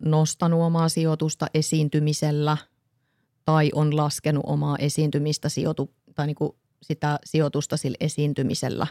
[0.00, 2.56] nostanut omaa sijoitusta esiintymisellä
[3.44, 6.52] tai on laskenut omaa esiintymistä sijoitu, tai niin kuin
[6.82, 8.86] sitä sijoitusta sillä esiintymisellä,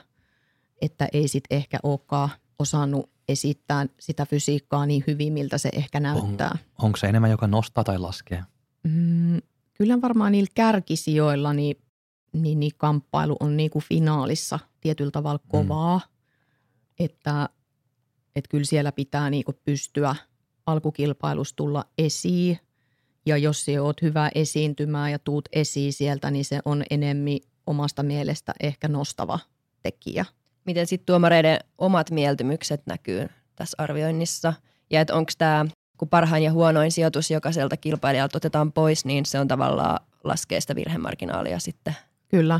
[0.82, 6.52] että ei sitten ehkä olekaan osannut esittää sitä fysiikkaa niin hyvin, miltä se ehkä näyttää.
[6.52, 8.44] On, onko se enemmän, joka nostaa tai laskee?
[8.84, 9.42] Mm,
[9.74, 11.78] kyllä varmaan niillä kärkisijoilla niin,
[12.34, 15.50] niin, niin kamppailu on niin kuin finaalissa tietyllä tavalla mm.
[15.50, 17.06] kovaa, mm.
[17.06, 17.50] että,
[18.36, 20.16] että kyllä siellä pitää niin kuin pystyä
[20.66, 22.60] alkukilpailussa tulla esiin
[23.26, 28.04] ja jos sinä olet hyvä esiintymään ja tuut esiin sieltä, niin se on enemmän omasta
[28.04, 29.40] mielestä ehkä nostava
[29.84, 30.26] tekijä.
[30.66, 34.54] Miten sitten tuomareiden omat mieltymykset näkyy tässä arvioinnissa?
[34.90, 35.66] Ja että onko tämä
[35.98, 40.76] kun parhain ja huonoin sijoitus jokaiselta kilpailijalta otetaan pois, niin se on tavallaan laskee sitä
[40.76, 41.96] virhemarginaalia sitten.
[42.28, 42.60] Kyllä.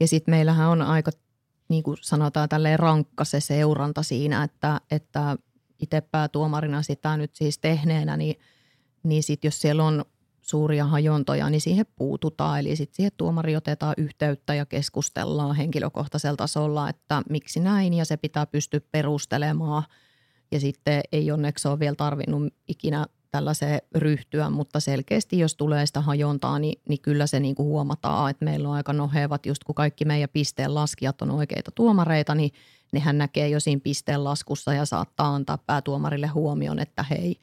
[0.00, 1.10] Ja sitten meillähän on aika,
[1.68, 5.36] niin kuin sanotaan tälleen rankka se seuranta siinä, että, että
[5.78, 8.36] itse päätuomarina sitä nyt siis tehneenä, niin,
[9.02, 10.04] niin sitten jos siellä on
[10.40, 12.60] suuria hajontoja, niin siihen puututaan.
[12.60, 18.16] Eli sitten siihen tuomari otetaan yhteyttä ja keskustellaan henkilökohtaisella tasolla, että miksi näin, ja se
[18.16, 19.82] pitää pystyä perustelemaan–
[20.52, 26.00] ja sitten ei onneksi ole vielä tarvinnut ikinä tällaiseen ryhtyä, mutta selkeästi jos tulee sitä
[26.00, 29.74] hajontaa, niin, niin kyllä se niin kuin huomataan, että meillä on aika nohevat, just kun
[29.74, 32.50] kaikki meidän pisteen laskijat on oikeita tuomareita, niin
[32.92, 37.36] nehän näkee jo siinä pisteen laskussa ja saattaa antaa päätuomarille huomion, että hei,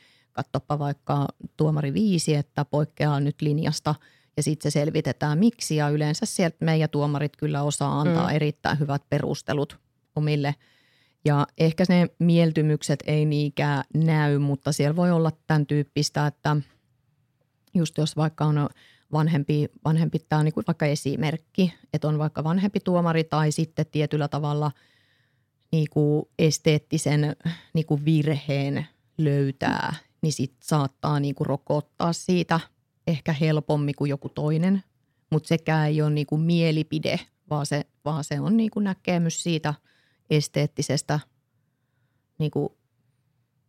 [0.44, 1.28] katsoppa vaikka
[1.58, 3.96] tuomari viisi, että poikkeaa nyt linjasta
[4.38, 8.36] ja sitten se selvitetään miksi ja yleensä sieltä meidän tuomarit kyllä osaa antaa mm.
[8.36, 9.80] erittäin hyvät perustelut
[10.16, 10.56] omille–
[11.26, 16.56] ja ehkä ne mieltymykset ei niinkään näy, mutta siellä voi olla tämän tyyppistä, että
[17.74, 18.70] just jos vaikka on
[19.12, 23.86] vanhempi, vanhempi tämä on niin kuin vaikka esimerkki, että on vaikka vanhempi tuomari tai sitten
[23.92, 24.72] tietyllä tavalla
[25.72, 27.36] niin kuin esteettisen
[27.74, 28.88] niin kuin virheen
[29.18, 32.60] löytää, niin sit saattaa niin kuin rokottaa siitä
[33.08, 34.84] ehkä helpommin kuin joku toinen.
[35.32, 39.44] Mutta sekään ei ole niin kuin mielipide, vaan se, vaan se on niin kuin näkemys
[39.44, 39.74] siitä–
[40.30, 41.20] esteettisestä,
[42.38, 42.70] niin kuin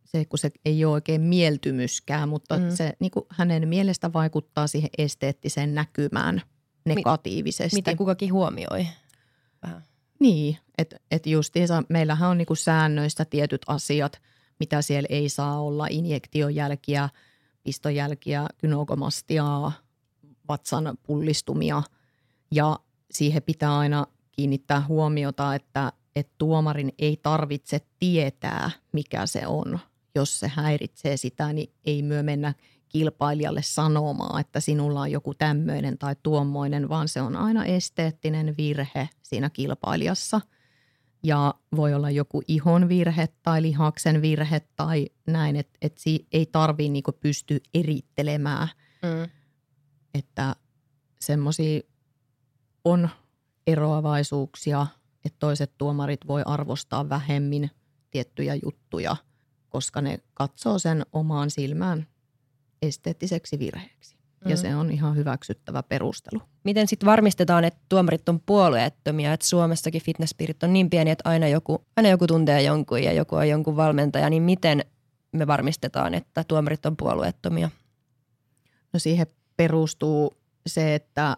[0.03, 2.69] se, kun se ei ole oikein mieltymyskään, mutta mm.
[2.69, 6.41] se niin kuin hänen mielestä vaikuttaa siihen esteettiseen näkymään
[6.85, 7.77] negatiivisesti.
[7.77, 8.87] Mitä kukakin huomioi?
[9.63, 9.83] Vähän.
[10.19, 14.21] Niin, että et justiinsa meillähän on niinku säännöistä tietyt asiat,
[14.61, 17.09] mitä siellä ei saa olla, injektiojälkiä,
[17.63, 19.71] pistojälkiä, kynokomastiaa,
[20.47, 21.83] vatsan pullistumia
[22.51, 22.79] ja
[23.11, 29.79] siihen pitää aina kiinnittää huomiota, että että tuomarin ei tarvitse tietää, mikä se on.
[30.15, 32.53] Jos se häiritsee sitä, niin ei myö mennä
[32.89, 39.09] kilpailijalle sanomaan, että sinulla on joku tämmöinen tai tuommoinen, vaan se on aina esteettinen virhe
[39.21, 40.41] siinä kilpailijassa.
[41.23, 46.01] Ja voi olla joku ihon virhe tai lihaksen virhe tai näin, että, että
[46.31, 48.67] ei tarvitse niinku pysty erittelemään.
[49.01, 49.29] Mm.
[50.13, 50.55] Että
[51.19, 51.81] semmoisia
[52.83, 53.09] on
[53.67, 54.87] eroavaisuuksia–
[55.25, 57.71] että toiset tuomarit voi arvostaa vähemmin
[58.11, 59.15] tiettyjä juttuja,
[59.69, 62.07] koska ne katsoo sen omaan silmään
[62.81, 64.20] esteettiseksi virheeksi.
[64.45, 64.61] Ja Mm.
[64.61, 66.41] se on ihan hyväksyttävä perustelu.
[66.63, 71.47] Miten sitten varmistetaan, että tuomarit on puolueettomia, että Suomessakin fitnesspiirit on niin pieni, että aina
[71.47, 74.85] joku, aina joku tuntee jonkun ja joku on jonkun valmentaja, niin miten
[75.31, 77.69] me varmistetaan, että tuomarit on puolueettomia?
[78.93, 79.27] No siihen
[79.57, 80.33] perustuu
[80.67, 81.37] se, että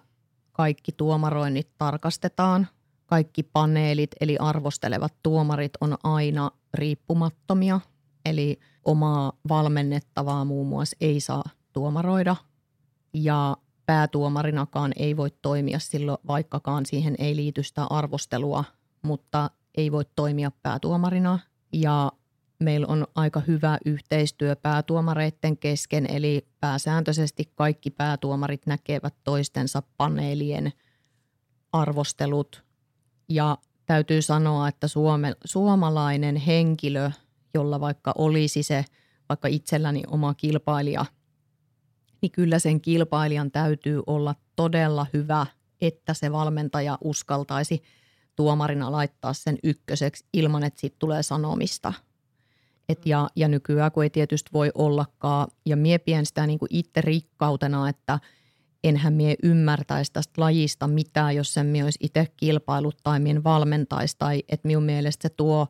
[0.51, 2.67] kaikki tuomaroinnit tarkastetaan.
[3.05, 7.79] Kaikki paneelit eli arvostelevat tuomarit on aina riippumattomia.
[8.25, 11.43] Eli omaa valmennettavaa muun muassa ei saa
[11.73, 12.35] tuomaroida.
[13.13, 18.63] Ja päätuomarinakaan ei voi toimia silloin, vaikkakaan siihen ei liity sitä arvostelua,
[19.01, 21.39] mutta ei voi toimia päätuomarina.
[21.73, 22.11] Ja
[22.59, 30.73] meillä on aika hyvä yhteistyö päätuomareiden kesken, eli pääsääntöisesti kaikki päätuomarit näkevät toistensa paneelien
[31.71, 32.63] arvostelut.
[33.29, 37.11] Ja täytyy sanoa, että suome, suomalainen henkilö,
[37.53, 38.85] jolla vaikka olisi se
[39.29, 41.05] vaikka itselläni oma kilpailija,
[42.23, 45.45] niin kyllä sen kilpailijan täytyy olla todella hyvä,
[45.81, 47.83] että se valmentaja uskaltaisi
[48.35, 51.93] tuomarina laittaa sen ykköseksi ilman, että siitä tulee sanomista.
[52.89, 56.69] Et ja, ja nykyään, kun ei tietysti voi ollakaan, ja mie pidän sitä niin kuin
[56.71, 58.19] itse rikkautena, että
[58.83, 64.15] enhän mie ymmärtäisi tästä lajista mitään, jos en mie olisi itse kilpailut tai mien valmentaisi,
[64.19, 65.67] tai että minun mielestä se tuo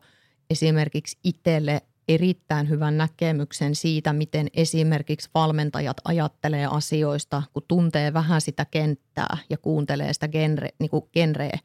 [0.50, 8.64] esimerkiksi itselle erittäin hyvän näkemyksen siitä, miten esimerkiksi valmentajat ajattelee asioista, kun tuntee vähän sitä
[8.64, 11.58] kenttää ja kuuntelee sitä genre, niin kuin genreä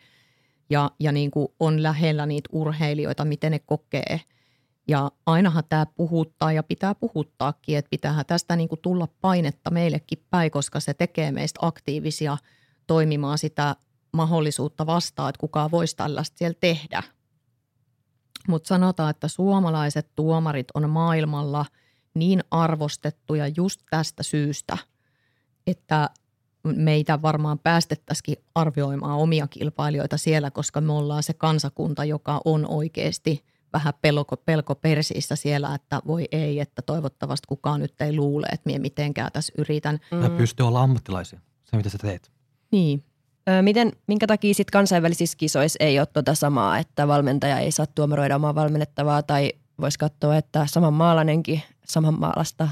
[0.69, 4.21] ja, ja niin kuin on lähellä niitä urheilijoita, miten ne kokee.
[4.87, 10.23] Ja ainahan tämä puhuttaa ja pitää puhuttaakin, että pitäähän tästä niin kuin tulla painetta meillekin
[10.29, 12.37] päin, koska se tekee meistä aktiivisia
[12.87, 13.75] toimimaan sitä
[14.13, 17.03] mahdollisuutta vastaan, että kukaan voisi tällaista siellä tehdä.
[18.47, 21.65] Mutta sanotaan, että suomalaiset tuomarit on maailmalla
[22.13, 24.77] niin arvostettuja just tästä syystä,
[25.67, 26.09] että
[26.63, 33.45] meitä varmaan päästettäisikin arvioimaan omia kilpailijoita siellä, koska me ollaan se kansakunta, joka on oikeasti
[33.73, 38.69] vähän pelko, pelko persiissä siellä, että voi ei, että toivottavasti kukaan nyt ei luule, että
[38.69, 39.99] minä mitenkään tässä yritän.
[40.11, 40.37] Mm.
[40.37, 42.31] pystyy olla ammattilaisia, se mitä sä teet.
[42.71, 43.03] Niin,
[43.61, 48.35] Miten, minkä takia sitten kansainvälisissä kisoissa ei ole tuota samaa, että valmentaja ei saa tuomaroida
[48.35, 52.69] omaa valmennettavaa tai voisi katsoa, että samanmaalainenkin samanmaalasta.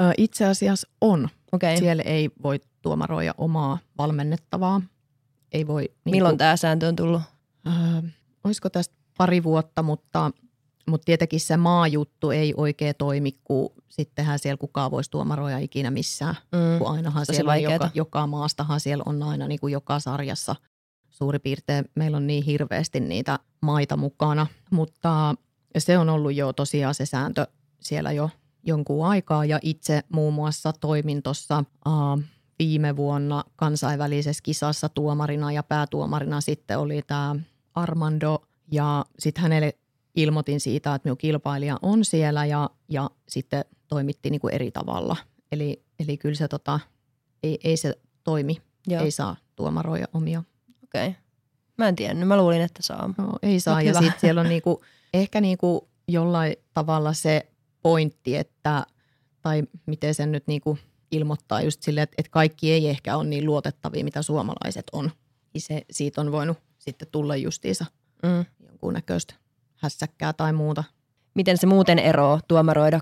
[0.00, 1.28] Ö, itse asiassa on.
[1.52, 4.80] Okei, Siellä ei voi tuomaroida omaa valmennettavaa.
[5.52, 7.22] Ei voi, niin milloin tämä sääntö on tullut?
[7.66, 7.72] Öö,
[8.44, 10.30] olisiko tästä pari vuotta, mutta,
[10.88, 16.34] mutta tietenkin se maajuttu ei oikein toimi, kun sittenhän siellä kukaan voisi tuomaroja ikinä missään.
[16.52, 16.78] Mm.
[16.78, 20.56] Kun ainahan Tosi siellä joka, joka maastahan siellä on aina niin kuin joka sarjassa
[21.10, 21.84] suurin piirtein.
[21.94, 25.34] Meillä on niin hirveästi niitä maita mukana, mutta
[25.78, 27.46] se on ollut jo tosiaan se sääntö
[27.80, 28.30] siellä jo
[28.62, 32.22] jonkun aikaa ja itse muun muassa toimin tuossa uh,
[32.58, 37.36] viime vuonna kansainvälisessä kisassa tuomarina ja päätuomarina sitten oli tämä
[37.74, 38.38] Armando
[38.72, 39.72] ja sitten hänelle
[40.18, 45.16] ilmoitin siitä, että minun kilpailija on siellä ja, ja sitten toimittiin niin kuin eri tavalla.
[45.52, 46.80] Eli, eli kyllä se tota,
[47.42, 47.94] ei, ei se
[48.24, 48.56] toimi,
[48.86, 50.42] Joo, ei saa tuomaroja omia.
[50.84, 51.16] okei.
[51.78, 53.14] Mä en tiennyt, mä luulin, että saa.
[53.18, 57.46] No, ei saa Mut ja sitten siellä on niinku, ehkä niinku jollain tavalla se
[57.82, 58.86] pointti, että
[59.42, 60.78] tai miten sen nyt niinku
[61.12, 65.10] ilmoittaa just silleen, että, että kaikki ei ehkä ole niin luotettavia, mitä suomalaiset on.
[65.54, 67.86] Niin se, siitä on voinut sitten tulla justiinsa
[68.22, 68.44] Mm.
[68.68, 69.34] jonkunnäköistä
[69.78, 70.84] hässäkkää tai muuta.
[71.34, 73.00] Miten se muuten eroo tuomaroida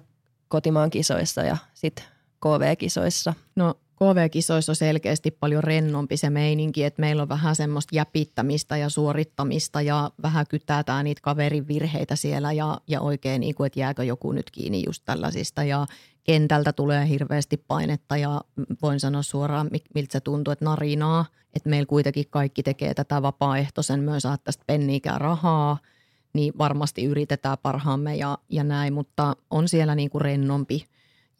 [0.48, 2.04] kotimaan kisoissa ja sitten
[2.40, 3.34] KV-kisoissa?
[3.56, 8.88] No KV-kisoissa on selkeästi paljon rennompi se meininki, että meillä on vähän semmoista jäpittämistä ja
[8.88, 14.04] suorittamista ja vähän kytätään niitä kaverin virheitä siellä ja, ja oikein niin kuin, että jääkö
[14.04, 15.86] joku nyt kiinni just tällaisista ja
[16.24, 18.40] kentältä tulee hirveästi painetta ja
[18.82, 21.24] voin sanoa suoraan, mi- miltä se tuntuu, että narinaa,
[21.54, 25.78] että meillä kuitenkin kaikki tekee tätä vapaaehtoisen, myös saat tästä penniikään rahaa,
[26.36, 30.84] niin varmasti yritetään parhaamme ja, ja näin, mutta on siellä niin kuin rennompi.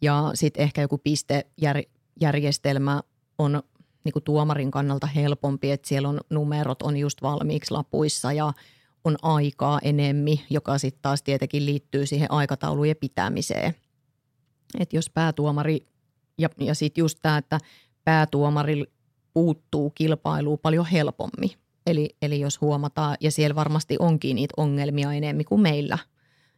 [0.01, 3.01] Ja sitten ehkä joku pistejärjestelmä
[3.37, 3.63] on
[4.03, 8.53] niin kuin tuomarin kannalta helpompi, että siellä on numerot on just valmiiksi lapuissa ja
[9.03, 13.75] on aikaa enemmi, joka sitten taas tietenkin liittyy siihen aikataulujen pitämiseen.
[14.79, 15.87] Että jos päätuomari,
[16.37, 17.59] ja, ja sitten just tämä, että
[18.03, 18.83] päätuomari
[19.33, 21.51] puuttuu kilpailuun paljon helpommin.
[21.87, 25.97] Eli, eli jos huomataan, ja siellä varmasti onkin niitä ongelmia enemmän kuin meillä,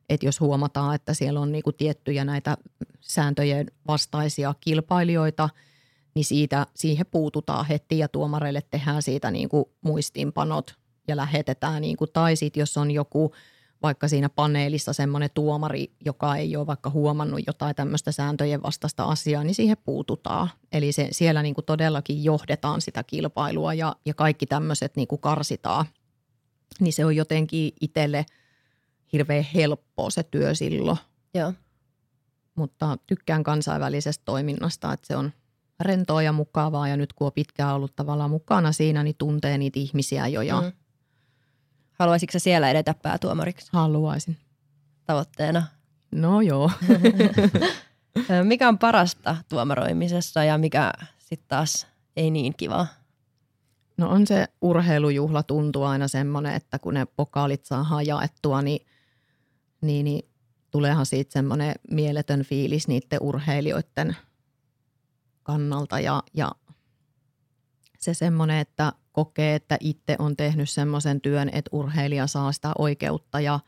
[0.10, 2.58] että jos huomataan, että siellä on niinku tiettyjä näitä
[3.00, 5.50] sääntöjen vastaisia kilpailijoita,
[6.16, 10.76] niin siitä, siihen puututaan heti ja tuomareille tehdään siitä niinku muistiinpanot
[11.08, 11.82] ja lähetetään.
[11.82, 13.34] Niin kuin, tai sitten jos on joku
[13.84, 19.44] vaikka siinä paneelissa semmoinen tuomari, joka ei ole vaikka huomannut jotain tämmöistä sääntöjen vastaista asiaa,
[19.44, 20.50] niin siihen puututaan.
[20.72, 25.22] Eli se, siellä niin kuin todellakin johdetaan sitä kilpailua ja, ja kaikki tämmöiset niin kuin
[25.22, 25.86] karsitaan.
[26.80, 28.26] Niin se on jotenkin itselle
[29.14, 30.98] hirveän helppoa se työ silloin.
[31.34, 31.54] Joo.
[32.56, 35.32] Mutta tykkään kansainvälisestä toiminnasta, että se on
[35.80, 39.80] rentoa ja mukavaa ja nyt kun on pitkään ollut tavallaan mukana siinä, niin tuntee niitä
[39.80, 40.72] ihmisiä jo ja mm
[42.00, 43.70] Haluaisitko sä siellä edetä päätuomariksi?
[43.74, 44.38] Haluaisin.
[45.06, 45.64] Tavoitteena?
[46.12, 46.72] No joo.
[48.44, 52.88] mikä on parasta tuomaroimisessa ja mikä sitten taas ei niin kivaa?
[53.98, 58.88] No on se urheilujuhla tuntuu aina semmoinen, että kun ne pokaalit saa jaettua, niin,
[59.82, 60.30] niin, niin
[60.72, 64.18] tuleehan siitä semmoinen mieletön fiilis niiden urheilijoiden
[65.44, 66.52] kannalta ja, ja
[68.00, 73.40] se semmoinen, että kokee, että itse on tehnyt semmoisen työn, että urheilija saa sitä oikeutta
[73.40, 73.60] ja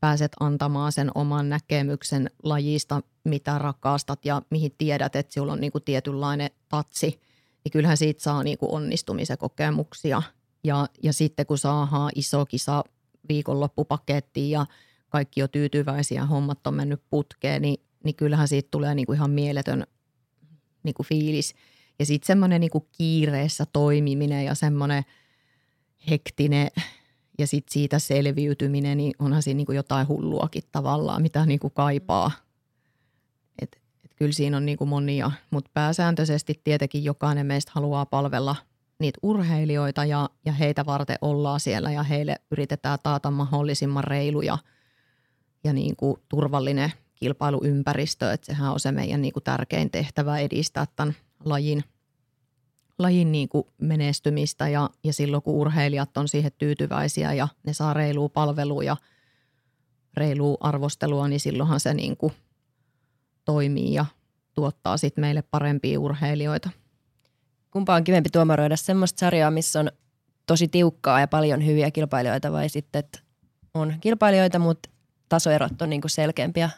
[0.00, 5.80] pääset antamaan sen oman näkemyksen lajista, mitä rakastat ja mihin tiedät, että sinulla on niinku
[5.80, 7.20] tietynlainen tatsi,
[7.64, 10.22] niin kyllähän siitä saa niinku onnistumisen kokemuksia.
[10.64, 12.84] Ja, ja sitten kun saadaan iso kisa
[13.28, 14.66] viikonloppupakettiin ja
[15.08, 19.86] kaikki on tyytyväisiä, hommat on mennyt putkeen, niin, niin kyllähän siitä tulee niinku ihan mieletön
[20.82, 21.54] niinku fiilis–
[21.98, 25.02] ja sitten semmoinen niinku kiireessä toimiminen ja semmoinen
[26.10, 26.68] hektinen
[27.38, 32.30] ja sitten siitä selviytyminen, niin onhan siinä niinku jotain hulluakin tavallaan, mitä niinku kaipaa.
[33.62, 38.56] Et, et kyllä siinä on niinku monia, mutta pääsääntöisesti tietenkin jokainen meistä haluaa palvella
[38.98, 44.58] niitä urheilijoita ja, ja heitä varten ollaan siellä ja heille yritetään taata mahdollisimman reilu ja,
[45.64, 48.32] ja niin kuin turvallinen kilpailuympäristö.
[48.32, 51.14] Että sehän on se meidän niin kuin tärkein tehtävä edistää tämän
[51.46, 51.84] lajin,
[52.98, 57.94] lajin niin kuin menestymistä ja, ja silloin kun urheilijat on siihen tyytyväisiä ja ne saa
[57.94, 58.96] reilua palvelua ja
[60.16, 62.32] reilua arvostelua, niin silloinhan se niin kuin
[63.44, 64.06] toimii ja
[64.54, 66.70] tuottaa sitten meille parempia urheilijoita.
[67.70, 69.90] Kumpa on kivempi tuomaroida semmoista sarjaa, missä on
[70.46, 73.18] tosi tiukkaa ja paljon hyviä kilpailijoita vai sitten, että
[73.74, 74.88] on kilpailijoita, mutta
[75.28, 76.70] tasoerot on niin kuin selkeämpiä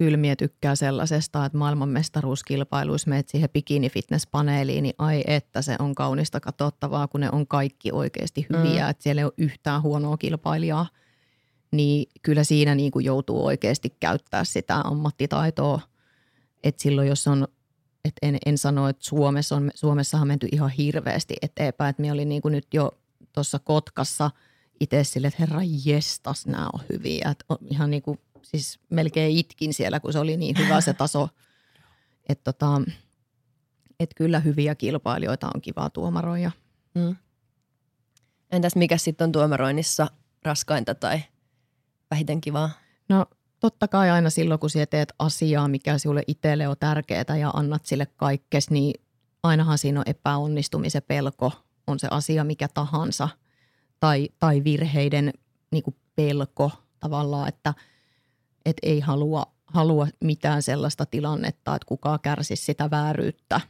[0.00, 7.08] kylmiä tykkää sellaisesta, että maailmanmestaruuskilpailuissa menet siihen bikini-fitness-paneeliin, niin ai että se on kaunista katsottavaa,
[7.08, 8.90] kun ne on kaikki oikeasti hyviä, mm.
[8.90, 10.86] että siellä ei ole yhtään huonoa kilpailijaa.
[11.72, 15.80] Niin kyllä siinä niin kuin joutuu oikeasti käyttää sitä ammattitaitoa,
[16.64, 17.48] että silloin jos on
[18.04, 21.90] et en, en sano, että Suomessa on, Suomessa on menty ihan hirveästi eteenpäin.
[21.90, 22.98] Että minä olin niin kuin nyt jo
[23.32, 24.30] tuossa Kotkassa
[24.80, 27.28] itse sille, että herra jestas, nämä on hyviä.
[27.30, 31.28] Että ihan niin kuin siis melkein itkin siellä, kun se oli niin hyvä se taso.
[32.28, 32.82] Että tota,
[34.00, 36.50] et kyllä hyviä kilpailijoita on kivaa tuomaroja.
[36.94, 37.16] Mm.
[38.50, 40.06] Entäs mikä sitten on tuomaroinnissa
[40.42, 41.20] raskainta tai
[42.10, 42.70] vähiten kivaa?
[43.08, 43.26] No
[43.60, 47.86] totta kai aina silloin, kun sinä teet asiaa, mikä sinulle itselle on tärkeää ja annat
[47.86, 49.02] sille kaikkes, niin
[49.42, 51.52] ainahan siinä on epäonnistumisen pelko,
[51.86, 53.28] on se asia mikä tahansa.
[54.00, 55.32] Tai, tai virheiden
[55.70, 55.84] niin
[56.16, 56.70] pelko
[57.00, 57.74] tavallaan, että–
[58.64, 63.60] että ei halua, halua mitään sellaista tilannetta, että kukaan kärsisi sitä vääryyttä.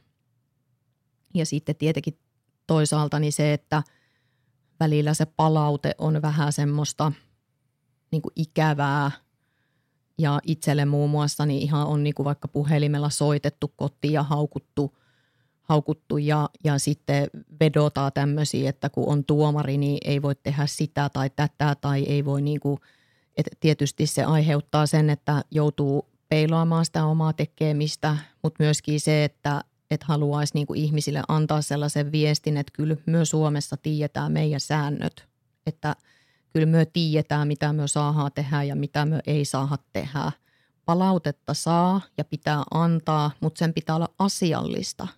[1.34, 2.18] Ja sitten tietenkin
[2.66, 3.82] toisaalta niin se, että
[4.80, 7.12] välillä se palaute on vähän semmoista
[8.12, 9.11] niin kuin ikävää
[10.18, 14.97] ja itselle muun muassa niin ihan on niin kuin vaikka puhelimella soitettu kotiin ja haukuttu,
[15.62, 17.30] haukuttu ja, ja sitten
[17.61, 22.24] vedotaan tämmöisiä, että kun on tuomari, niin ei voi tehdä sitä tai tätä tai ei
[22.24, 22.78] voi niin kuin–
[23.41, 29.64] et tietysti se aiheuttaa sen, että joutuu peilaamaan sitä omaa tekemistä, mutta myöskin se, että
[29.91, 35.28] et haluaisi niinku ihmisille antaa sellaisen viestin, että kyllä myös Suomessa tiedetään meidän säännöt,
[35.66, 35.97] että
[36.53, 40.32] kyllä me tiedetään, mitä me saadaan tehdä ja mitä me ei saa tehdä.
[40.84, 45.09] Palautetta saa ja pitää antaa, mutta sen pitää olla asiallista.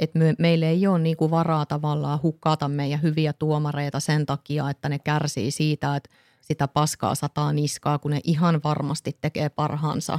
[0.00, 4.88] Et me, meille ei ole niinku varaa tavallaan hukata meidän hyviä tuomareita sen takia, että
[4.88, 6.10] ne kärsii siitä, että–
[6.50, 10.18] sitä paskaa sataa niskaa, kun ne ihan varmasti tekee parhaansa.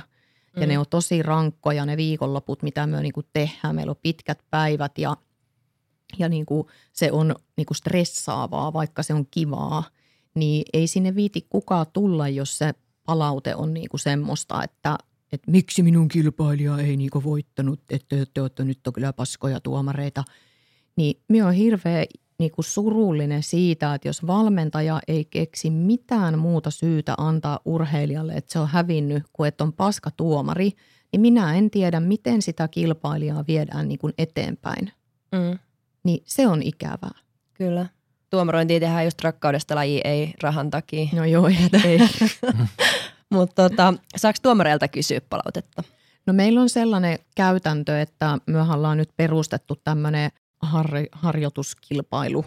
[0.55, 0.67] Ja mm.
[0.67, 3.75] ne on tosi rankkoja ne viikonloput, mitä me niin tehdään.
[3.75, 5.17] Meillä on pitkät päivät ja,
[6.19, 9.83] ja niin kuin se on niin kuin stressaavaa, vaikka se on kivaa.
[10.35, 12.73] Niin ei sinne viiti kukaan tulla, jos se
[13.05, 14.97] palaute on niin kuin semmoista, että,
[15.31, 20.23] että miksi minun kilpailija ei niin voittanut, että te olette nyt on kyllä paskoja tuomareita.
[20.95, 22.05] Niin minä on hirveä
[22.41, 28.53] niin kuin surullinen siitä, että jos valmentaja ei keksi mitään muuta syytä antaa urheilijalle, että
[28.53, 30.71] se on hävinnyt, kuin että on paska tuomari,
[31.11, 34.91] niin minä en tiedä, miten sitä kilpailijaa viedään niin kuin eteenpäin.
[35.31, 35.59] Mm.
[36.03, 37.19] Niin se on ikävää.
[37.53, 37.85] Kyllä.
[38.29, 41.07] tuomarointia tehdään just rakkaudesta laji, ei rahan takia.
[41.13, 41.47] No joo,
[41.83, 41.99] ei.
[43.33, 45.83] Mutta tota, saako tuomareilta kysyä palautetta?
[46.25, 50.31] No meillä on sellainen käytäntö, että me ollaan nyt perustettu tämmöinen
[50.61, 52.45] har- harjoituskilpailu.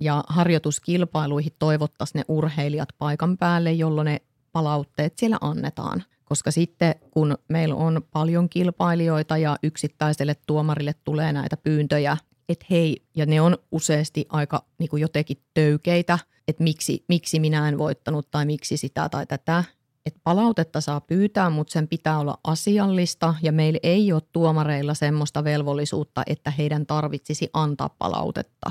[0.00, 4.20] Ja harjoituskilpailuihin toivottaisiin ne urheilijat paikan päälle, jolloin ne
[4.52, 6.04] palautteet siellä annetaan.
[6.24, 12.16] Koska sitten kun meillä on paljon kilpailijoita ja yksittäiselle tuomarille tulee näitä pyyntöjä,
[12.48, 16.18] että hei, ja ne on useasti aika niin kuin jotenkin töykeitä,
[16.48, 19.64] että miksi, miksi minä en voittanut tai miksi sitä tai tätä,
[20.06, 25.44] että palautetta saa pyytää, mutta sen pitää olla asiallista ja meillä ei ole tuomareilla semmoista
[25.44, 28.70] velvollisuutta, että heidän tarvitsisi antaa palautetta,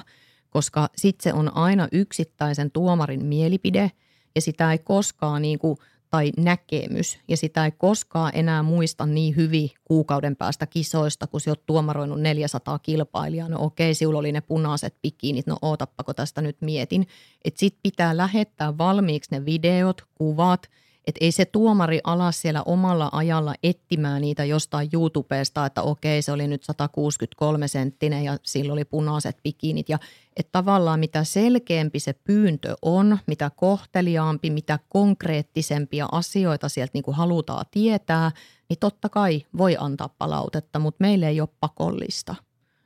[0.49, 3.91] koska sitten se on aina yksittäisen tuomarin mielipide
[4.35, 5.77] ja sitä ei koskaan niin kuin,
[6.09, 11.51] tai näkemys ja sitä ei koskaan enää muista niin hyvin kuukauden päästä kisoista, kun sä
[11.51, 13.49] oot tuomaroinut 400 kilpailijaa.
[13.49, 17.07] No okei, sinulla oli ne punaiset pikinit, no ootappako tästä nyt mietin.
[17.45, 20.67] Että sit pitää lähettää valmiiksi ne videot, kuvat–
[21.07, 26.31] että ei se tuomari ala siellä omalla ajalla etsimään niitä jostain YouTubesta, että okei se
[26.31, 29.89] oli nyt 163 senttinen ja sillä oli punaiset pikinit.
[29.89, 29.99] Ja
[30.35, 37.15] että tavallaan mitä selkeämpi se pyyntö on, mitä kohteliaampi, mitä konkreettisempia asioita sieltä niin kuin
[37.15, 38.31] halutaan tietää,
[38.69, 42.35] niin totta kai voi antaa palautetta, mutta meille ei ole pakollista.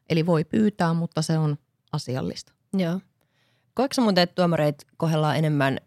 [0.10, 1.58] Eli voi pyytää, mutta se on
[1.92, 2.54] asiallista.
[2.74, 3.00] Joo.
[3.74, 5.78] Koetko muuten, että tuomareita kohdellaan enemmän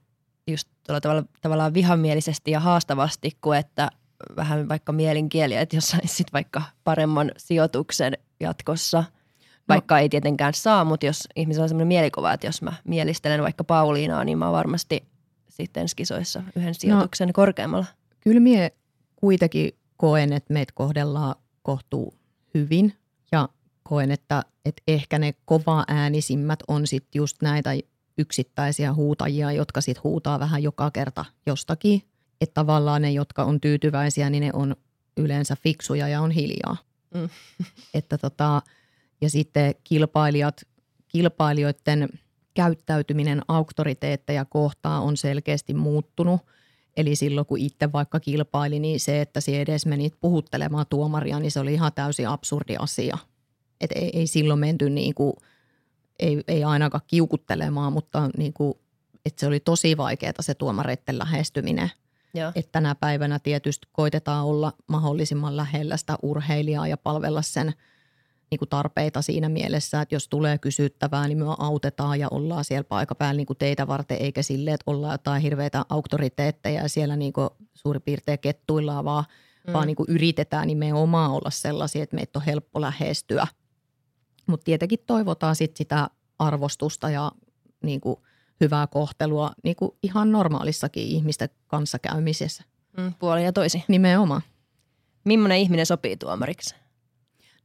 [0.46, 0.68] just
[1.02, 3.90] tavalla, tavallaan vihamielisesti ja haastavasti kuin että
[4.36, 9.04] vähän vaikka mielinkieliä, että jos saisit vaikka paremman sijoituksen jatkossa, no.
[9.68, 10.00] vaikka no.
[10.00, 14.24] ei tietenkään saa, mutta jos ihmisellä on sellainen mielikuva, että jos mä mielistelen vaikka Pauliinaa,
[14.24, 15.04] niin mä varmasti
[15.48, 16.74] sitten skisoissa yhden no.
[16.74, 17.86] sijoituksen no, korkeammalla.
[18.20, 18.72] Kyllä mie
[19.16, 22.14] kuitenkin koen, että meitä kohdellaan kohtuu
[22.54, 22.94] hyvin
[23.32, 23.48] ja
[23.82, 27.70] koen, että, että ehkä ne kova äänisimmät on sitten just näitä,
[28.22, 32.02] yksittäisiä huutajia, jotka sitten huutaa vähän joka kerta jostakin.
[32.40, 34.76] Että tavallaan ne, jotka on tyytyväisiä, niin ne on
[35.16, 36.76] yleensä fiksuja ja on hiljaa.
[37.14, 37.28] Mm.
[37.94, 38.62] Että tota,
[39.20, 40.62] ja sitten kilpailijat,
[41.08, 42.08] kilpailijoiden
[42.54, 46.40] käyttäytyminen auktoriteetteja kohtaa on selkeästi muuttunut.
[46.96, 51.50] Eli silloin kun itse vaikka kilpaili, niin se, että se edes menit puhuttelemaan tuomaria, niin
[51.50, 53.18] se oli ihan täysin absurdi asia.
[53.80, 55.32] Et ei, ei silloin menty niin kuin–
[56.22, 58.74] ei, ei ainakaan kiukuttelemaan, mutta niin kuin,
[59.26, 61.90] että se oli tosi vaikeaa se tuomareiden lähestyminen.
[62.34, 62.52] Ja.
[62.54, 67.72] Että tänä päivänä tietysti koitetaan olla mahdollisimman lähellä sitä urheilijaa ja palvella sen
[68.50, 72.84] niin kuin tarpeita siinä mielessä, että jos tulee kysyttävää, niin me autetaan ja ollaan siellä
[72.84, 77.16] paikan päällä niin kuin teitä varten, eikä silleen, että ollaan jotain hirveitä auktoriteetteja ja siellä
[77.16, 79.24] niin kuin suurin piirtein kettuillaan, vaan,
[79.66, 79.72] mm.
[79.72, 83.46] vaan niin kuin yritetään nimenomaan olla sellaisia, että meitä on helppo lähestyä–
[84.46, 87.32] mutta tietenkin toivotaan sit sitä arvostusta ja
[87.82, 88.16] niin kuin
[88.60, 92.64] hyvää kohtelua niin kuin ihan normaalissakin ihmisten kanssakäymisessä.
[92.96, 93.84] Mm, puoli ja toisi.
[93.88, 94.42] Nimenomaan.
[95.24, 96.74] Millainen ihminen sopii tuomariksi?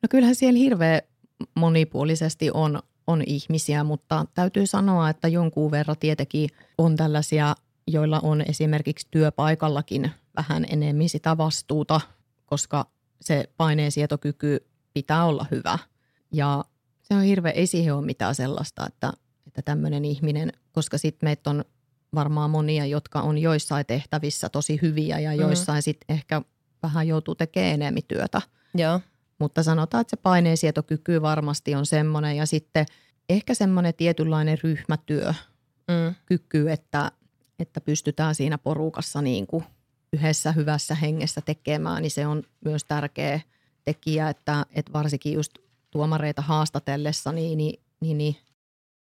[0.01, 1.01] No kyllähän siellä hirveän
[1.55, 7.55] monipuolisesti on, on ihmisiä, mutta täytyy sanoa, että jonkun verran tietenkin on tällaisia,
[7.87, 12.01] joilla on esimerkiksi työpaikallakin vähän enemmän sitä vastuuta,
[12.45, 12.85] koska
[13.21, 15.79] se paineensietokyky pitää olla hyvä–
[16.31, 16.65] ja
[17.01, 19.13] se on hirveä, ei siihen ole mitään sellaista, että,
[19.47, 21.65] että tämmöinen ihminen, koska sitten meitä on
[22.15, 25.39] varmaan monia, jotka on joissain tehtävissä tosi hyviä ja mm.
[25.39, 25.81] joissain mm.
[25.81, 26.41] sitten ehkä
[26.83, 28.41] vähän joutuu tekemään enemmän työtä.
[28.75, 29.01] Joo.
[29.39, 32.85] Mutta sanotaan, että se paineensietokyky varmasti on semmoinen ja sitten
[33.29, 35.33] ehkä semmoinen tietynlainen ryhmätyö,
[35.87, 36.15] mm.
[36.25, 37.11] kyky, että,
[37.59, 39.63] että pystytään siinä porukassa niin kuin
[40.13, 43.41] yhdessä hyvässä hengessä tekemään, niin se on myös tärkeä
[43.85, 45.51] tekijä, että, että varsinkin just
[45.91, 48.37] tuomareita haastatellessa, niin, niin, niin, niin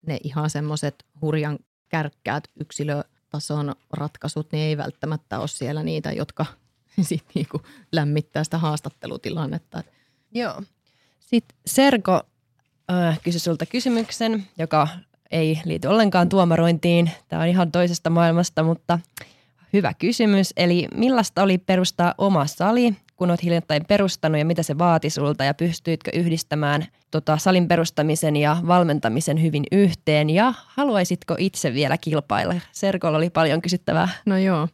[0.06, 1.58] ne ihan semmoiset hurjan
[1.88, 6.46] kärkkäät yksilötason ratkaisut, niin ei välttämättä ole siellä niitä, jotka
[7.02, 7.62] sit niinku
[7.92, 9.82] lämmittää sitä haastattelutilannetta.
[10.32, 10.62] Joo.
[11.20, 12.22] Sitten Serko
[12.92, 14.88] äh, kysyi sulta kysymyksen, joka
[15.30, 17.10] ei liity ollenkaan tuomarointiin.
[17.28, 18.98] Tämä on ihan toisesta maailmasta, mutta
[19.72, 20.52] hyvä kysymys.
[20.56, 25.44] Eli millaista oli perustaa oma sali kun olet hiljattain perustanut ja mitä se vaati sulta
[25.44, 32.54] ja pystyitkö yhdistämään tota, salin perustamisen ja valmentamisen hyvin yhteen ja haluaisitko itse vielä kilpailla?
[32.72, 34.08] Serkolla oli paljon kysyttävää.
[34.26, 34.68] No joo.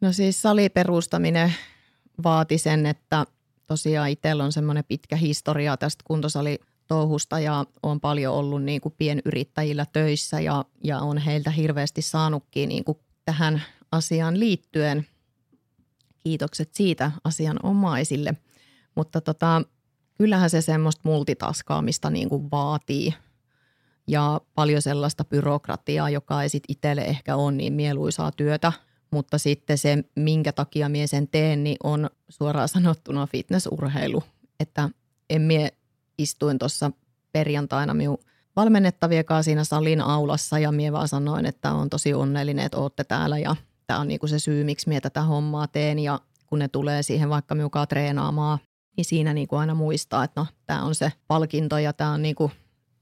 [0.00, 1.54] No siis saliperustaminen
[2.24, 3.26] vaati sen, että
[3.66, 6.58] tosiaan itsellä on semmoinen pitkä historia tästä kuntosali
[6.88, 12.68] touhusta ja on paljon ollut niin kuin pienyrittäjillä töissä ja, ja on heiltä hirveästi saanutkin
[12.68, 13.62] niin kuin tähän
[13.92, 15.06] asiaan liittyen–
[16.28, 18.34] kiitokset siitä asianomaisille.
[18.94, 19.62] Mutta tota,
[20.18, 23.14] kyllähän se semmoista multitaskaamista niin kuin vaatii.
[24.06, 28.72] ja paljon sellaista byrokratiaa, joka ei sitten itselle ehkä ole niin mieluisaa työtä.
[29.10, 34.22] Mutta sitten se, minkä takia mie sen teen, niin on suoraan sanottuna fitnessurheilu.
[34.60, 34.90] Että
[35.30, 35.72] en mie
[36.18, 36.90] istuin tuossa
[37.32, 38.18] perjantaina minun
[38.56, 43.04] valmennettavien kanssa siinä salin aulassa ja mie vaan sanoin, että on tosi onnellinen, että olette
[43.04, 43.56] täällä ja
[43.88, 45.98] tämä on niinku se syy, miksi mie tätä hommaa teen.
[45.98, 48.58] Ja kun ne tulee siihen vaikka miukaan treenaamaan,
[48.96, 52.50] niin siinä niinku aina muistaa, että no tämä on se palkinto ja tämä on niinku,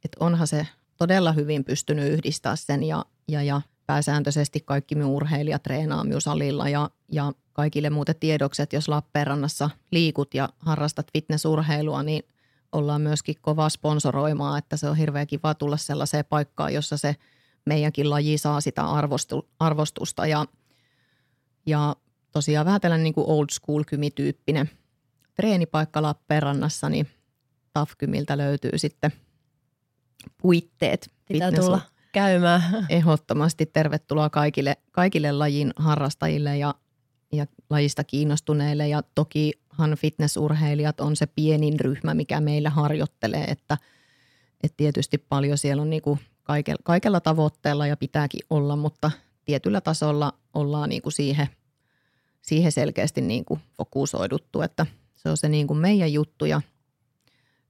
[0.04, 0.66] että onhan se
[0.96, 6.68] todella hyvin pystynyt yhdistää sen ja, ja, ja pääsääntöisesti kaikki minun urheilijat treenaa minun salilla
[6.68, 12.22] ja, ja kaikille muuten tiedokset, jos Lappeenrannassa liikut ja harrastat fitnessurheilua, niin
[12.72, 17.16] ollaan myöskin kova sponsoroimaan, että se on hirveän kiva tulla sellaiseen paikkaan, jossa se
[17.66, 20.26] meidänkin laji saa sitä arvostu, arvostusta.
[20.26, 20.46] Ja,
[21.66, 21.96] ja
[22.32, 24.70] tosiaan vähän tällainen niin kuin old school kymityyppinen
[25.34, 27.08] treenipaikka Lappeenrannassa, niin
[27.72, 29.12] Tafkymiltä löytyy sitten
[30.42, 31.10] puitteet.
[31.28, 31.80] Pitää tulla
[32.12, 32.62] käymään.
[32.88, 36.74] Ehdottomasti tervetuloa kaikille, kaikille lajin harrastajille ja,
[37.32, 43.78] ja lajista kiinnostuneille ja tokihan fitnessurheilijat on se pienin ryhmä, mikä meillä harjoittelee, että,
[44.62, 49.10] että tietysti paljon siellä on niinku kaikella, kaikella tavoitteella ja pitääkin olla, mutta
[49.44, 51.48] tietyllä tasolla ollaan niinku siihen,
[52.46, 54.86] siihen selkeästi niinku fokusoiduttu, että
[55.16, 56.62] se on se niinku meidän juttu ja–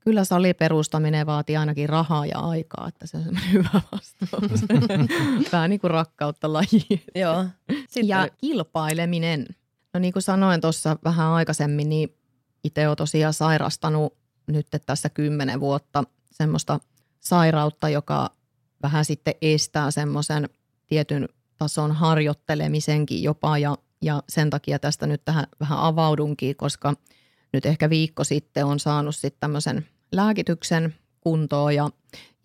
[0.06, 4.62] Kyllä saliperustaminen vaatii ainakin rahaa ja aikaa, että se on semmoinen hyvä vastaus.
[5.52, 7.02] Vähän niin kuin rakkautta lajiin.
[7.14, 7.44] Joo.
[7.70, 8.08] Sitten.
[8.08, 9.46] Ja kilpaileminen.
[9.94, 12.16] No niin kuin sanoin tuossa vähän aikaisemmin, niin
[12.64, 14.14] itse olen tosiaan sairastanut
[14.46, 16.80] nyt tässä kymmenen vuotta semmoista
[17.20, 18.30] sairautta, joka
[18.82, 20.48] vähän sitten estää semmoisen
[20.86, 26.94] tietyn tason harjoittelemisenkin jopa ja, ja sen takia tästä nyt tähän vähän avaudunkin, koska
[27.52, 31.90] nyt ehkä viikko sitten on saanut sitten tämmöisen lääkityksen kuntoon ja,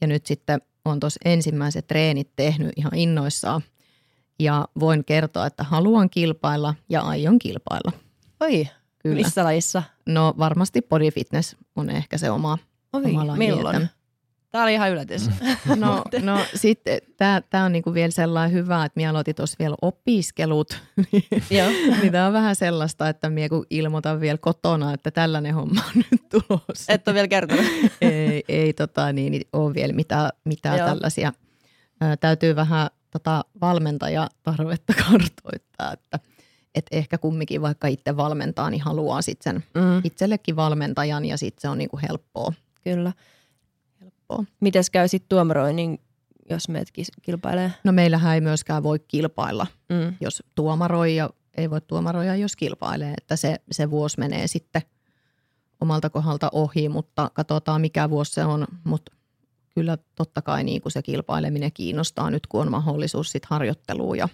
[0.01, 3.61] ja nyt sitten on tuossa ensimmäiset treenit tehnyt ihan innoissaan.
[4.39, 7.91] Ja voin kertoa, että haluan kilpailla ja aion kilpailla.
[8.39, 8.67] Oi,
[8.99, 9.15] Kyllä.
[9.15, 9.83] missä lajissa?
[10.05, 12.57] No varmasti body fitness on ehkä se oma,
[12.93, 13.37] Oi, oma laji.
[13.37, 13.89] milloin?
[14.51, 15.29] Tämä oli ihan yllätys.
[15.75, 16.99] No, no sitten
[17.49, 20.79] tämä on niinku vielä sellainen hyvä, että minä aloitin tuossa vielä opiskelut.
[22.01, 26.03] niin tämä on vähän sellaista, että minä kun ilmoitan vielä kotona, että tällainen homma on
[26.11, 26.93] nyt tulossa.
[26.93, 27.65] Et ole vielä kertonut.
[28.01, 31.33] ei, ei tota, niin, niin ole vielä mitään, mitään tällaisia.
[32.01, 36.19] Ää, täytyy vähän tota, valmentajatarvetta kartoittaa, että
[36.75, 40.01] et ehkä kumminkin vaikka itse valmentaa, niin haluaa sitten sen mm.
[40.03, 42.53] itsellekin valmentajan ja sitten se on niinku helppoa.
[42.83, 43.11] Kyllä
[44.31, 44.55] helppoa.
[44.59, 45.99] Mites käy sitten tuomaroinnin,
[46.49, 46.87] jos meet
[47.21, 47.71] kilpailee?
[47.83, 50.15] No meillähän ei myöskään voi kilpailla, mm.
[50.21, 53.13] jos tuomaroi ja ei voi tuomaroja, jos kilpailee.
[53.17, 54.81] Että se, se vuosi menee sitten
[55.81, 58.67] omalta kohdalta ohi, mutta katsotaan mikä vuosi se on.
[58.83, 59.11] Mutta
[59.75, 64.29] kyllä totta kai niin kuin se kilpaileminen kiinnostaa nyt, kun on mahdollisuus sitten harjoitteluun ja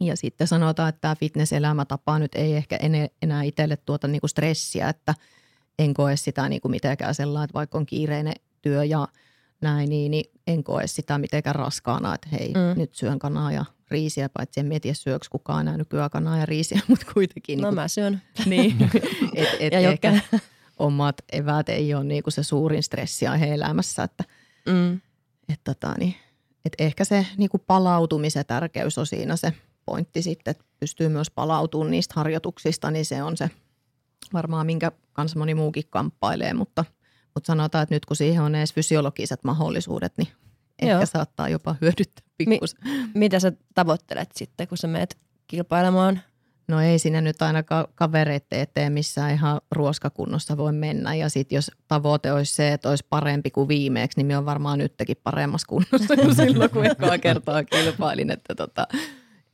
[0.00, 2.78] ja sitten sanotaan, että tämä fitness-elämätapa nyt ei ehkä
[3.22, 5.14] enää itselle tuota niinku stressiä, että
[5.78, 8.34] en koe sitä niinku mitenkään sellainen, että vaikka on kiireinen
[8.64, 9.08] työ ja
[9.60, 12.80] näin, niin, niin en koe sitä mitenkään raskaana, että hei, mm.
[12.80, 16.80] nyt syön kanaa ja riisiä, paitsi en mieti, syöks kukaan enää nykyään kanaa ja riisiä,
[16.88, 17.60] mutta kuitenkin.
[17.60, 18.22] No niin mä syön.
[18.46, 18.90] Niin,
[19.34, 20.20] et, et ja ehkä
[20.78, 24.24] omat eväät ei ole niinku se suurin stressi heidän elämässä, että
[24.66, 25.00] mm.
[25.48, 26.14] et tota, niin,
[26.64, 29.52] et ehkä se niinku palautumisen tärkeys on siinä se
[29.84, 33.50] pointti sitten, että pystyy myös palautumaan niistä harjoituksista, niin se on se
[34.32, 36.84] varmaan, minkä kanssa moni muukin kamppailee, mutta–
[37.34, 40.28] mutta sanotaan, että nyt kun siihen on edes fysiologiset mahdollisuudet, niin
[40.78, 41.06] ehkä Joo.
[41.06, 42.76] saattaa jopa hyödyttää pikkus.
[42.84, 46.20] Mi- mitä sä tavoittelet sitten, kun sä meet kilpailemaan?
[46.68, 51.14] No ei siinä nyt ainakaan kavereiden eteen missään ihan ruoskakunnossa voi mennä.
[51.14, 54.78] Ja sitten jos tavoite olisi se, että olisi parempi kuin viimeeksi, niin me on varmaan
[54.78, 58.30] nytkin paremmassa kunnossa kuin silloin, kun ekaa kertaa kilpailin.
[58.30, 58.86] Että tota,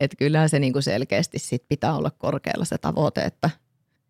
[0.00, 3.50] et kyllä se niinku selkeästi sit pitää olla korkealla se tavoite, että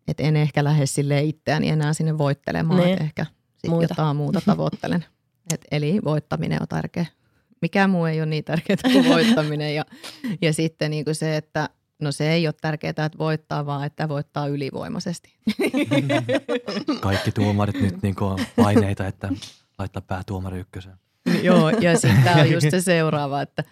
[0.07, 2.79] et en ehkä lähde sille itseäni enää sinne voittelemaan.
[2.79, 3.01] Niin.
[3.01, 3.25] Ehkä–
[3.61, 3.87] sitten muuta.
[3.89, 5.05] jotain muuta tavoittelen.
[5.53, 7.05] Et eli voittaminen on tärkeä.
[7.61, 9.75] Mikään muu ei ole niin tärkeää kuin voittaminen.
[9.75, 9.85] Ja,
[10.41, 11.69] ja sitten niin kuin se, että
[12.01, 15.33] no se ei ole tärkeää, että voittaa, vaan että voittaa ylivoimaisesti.
[17.01, 19.29] Kaikki tuomarit nyt niin on paineita, että
[19.79, 20.93] laittaa päätuomari ykkösen.
[21.43, 23.63] Joo, ja sitten tämä on just se seuraava, että,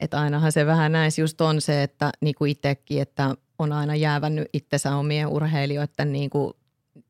[0.00, 3.94] että ainahan se vähän näissä just on se, että niin kuin itsekin, että on aina
[3.94, 6.52] jäävännyt itsensä omien urheilijoiden niin kuin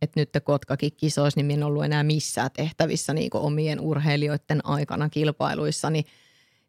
[0.02, 5.08] että nyt Kotkakin kisoissa, niin minä en ollut enää missään tehtävissä niin omien urheilijoiden aikana
[5.08, 6.04] kilpailuissa, niin,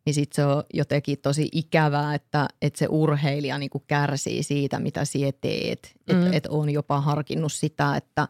[0.05, 5.05] niin sitten se on jotenkin tosi ikävää, että, että se urheilija niin kärsii siitä, mitä
[5.05, 5.95] sinä teet.
[6.11, 6.23] Mm.
[6.23, 8.27] Että et on jopa harkinnut sitä, että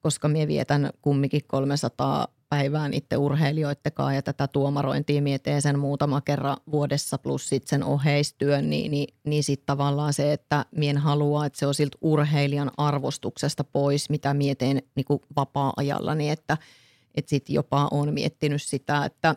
[0.00, 6.56] koska minä vietän kumminkin 300 päivään itse urheilijoittekaan ja tätä tuomarointia mietee sen muutama kerran
[6.70, 11.58] vuodessa plus sitten sen oheistyön, niin, niin, niin sitten tavallaan se, että mien haluaa, että
[11.58, 16.56] se on siltä urheilijan arvostuksesta pois, mitä mietin niin vapaa-ajalla, niin että,
[17.14, 19.34] että sitten jopa on miettinyt sitä, että,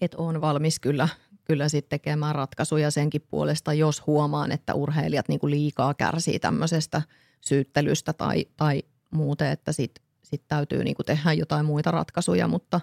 [0.00, 1.08] että on valmis kyllä,
[1.44, 7.02] kyllä sitten tekemään ratkaisuja senkin puolesta, jos huomaan, että urheilijat niin liikaa kärsii tämmöisestä
[7.40, 12.80] syyttelystä tai, tai muuten, että sitten sitten täytyy niin kuin tehdä jotain muita ratkaisuja, mutta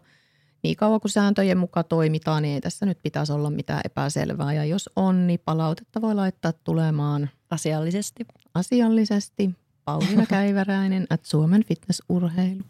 [0.63, 4.53] niin kauan kuin sääntöjen mukaan toimitaan, niin ei tässä nyt pitäisi olla mitään epäselvää.
[4.53, 8.25] Ja jos on, niin palautetta voi laittaa tulemaan asiallisesti.
[8.53, 9.49] Asiallisesti.
[9.85, 12.63] Pauliina Käiväräinen, että Suomen fitnessurheilu.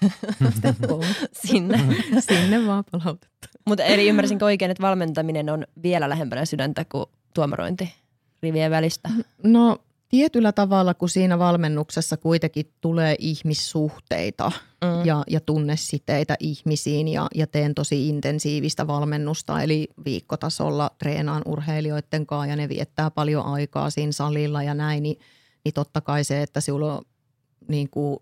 [1.46, 1.78] Sinne.
[2.28, 3.48] Sinne vaan palautetta.
[3.66, 7.94] Mutta eli ymmärsinkö oikein, että valmentaminen on vielä lähempänä sydäntä kuin tuomarointi
[8.42, 9.08] rivien välistä?
[9.42, 9.78] No
[10.10, 14.52] tietyllä tavalla, kun siinä valmennuksessa kuitenkin tulee ihmissuhteita
[14.84, 15.04] mm.
[15.04, 22.46] ja, ja tunnesiteitä ihmisiin ja, ja teen tosi intensiivistä valmennusta, eli viikkotasolla treenaan urheilijoiden kanssa
[22.46, 25.18] ja ne viettää paljon aikaa siinä salilla ja näin, niin,
[25.64, 27.04] niin totta kai se, että sinulla on
[27.68, 28.18] niin kuin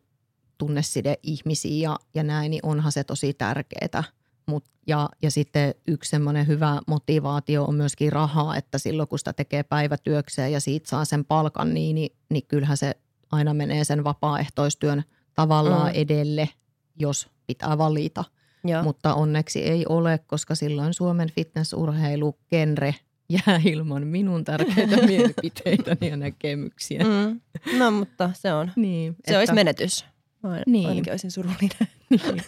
[0.58, 4.04] tunneside ihmisiä ja, ja näin, niin onhan se tosi tärkeää–
[4.48, 9.32] Mut, ja, ja sitten yksi semmoinen hyvä motivaatio on myöskin rahaa, että silloin kun sitä
[9.32, 12.94] tekee päivätyökseen ja siitä saa sen palkan, niin, niin, niin kyllähän se
[13.32, 16.00] aina menee sen vapaaehtoistyön tavallaan mm.
[16.00, 16.48] edelle,
[16.96, 18.24] jos pitää valita.
[18.64, 18.82] Joo.
[18.82, 22.94] Mutta onneksi ei ole, koska silloin Suomen fitnessurheilu genre
[23.28, 27.04] jää ilman minun tärkeitä mielipiteitäni ja näkemyksiä.
[27.04, 27.40] Mm.
[27.78, 30.04] No mutta se on, niin, se että, olisi menetys.
[30.42, 30.88] Ain, niin.
[30.88, 31.88] Ainakin olisin surullinen.
[32.10, 32.42] Niin.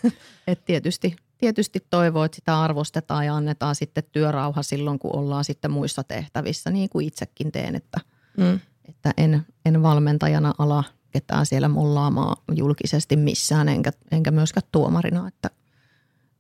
[0.47, 5.71] Et tietysti tietysti toivoo, että sitä arvostetaan ja annetaan sitten työrauha silloin, kun ollaan sitten
[5.71, 8.01] muissa tehtävissä, niin kuin itsekin teen, että,
[8.37, 8.61] mm.
[8.89, 15.51] että en, en valmentajana ala ketään siellä mollaamaan julkisesti missään, enkä, enkä myöskään tuomarina, että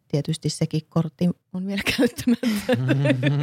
[0.09, 2.77] tietysti sekin kortti on vielä käyttämättä.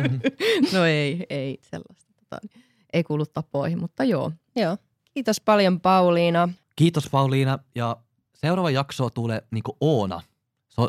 [0.73, 2.13] no ei, ei sellaista.
[2.17, 2.47] Tota,
[2.93, 4.31] ei kuulu tapoihin, mutta joo.
[4.55, 4.77] Joo.
[5.13, 6.49] Kiitos paljon Pauliina.
[6.75, 7.97] Kiitos Pauliina ja
[8.33, 10.21] seuraava jakso tulee niin Oona–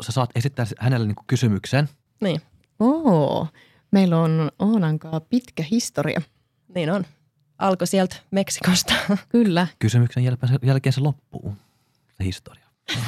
[0.01, 1.89] sä saat esittää hänelle niin kysymyksen.
[2.21, 2.41] Niin.
[2.79, 3.47] Oo,
[3.91, 6.21] meillä on Oonankaa pitkä historia.
[6.75, 7.05] Niin on.
[7.57, 8.93] Alko sieltä Meksikosta.
[9.29, 9.67] Kyllä.
[9.79, 11.53] Kysymyksen jälkeen, jälkeen se loppuu,
[12.17, 12.69] se historia.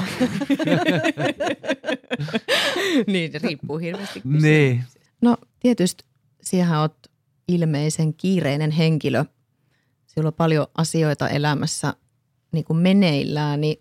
[3.07, 4.21] niin, se riippuu hirveästi.
[4.23, 4.83] Niin.
[5.21, 6.03] No tietysti
[6.41, 6.97] siihen oot
[7.47, 9.25] ilmeisen kiireinen henkilö.
[10.07, 11.93] Sillä on paljon asioita elämässä
[12.51, 13.77] niin kuin meneillään, niin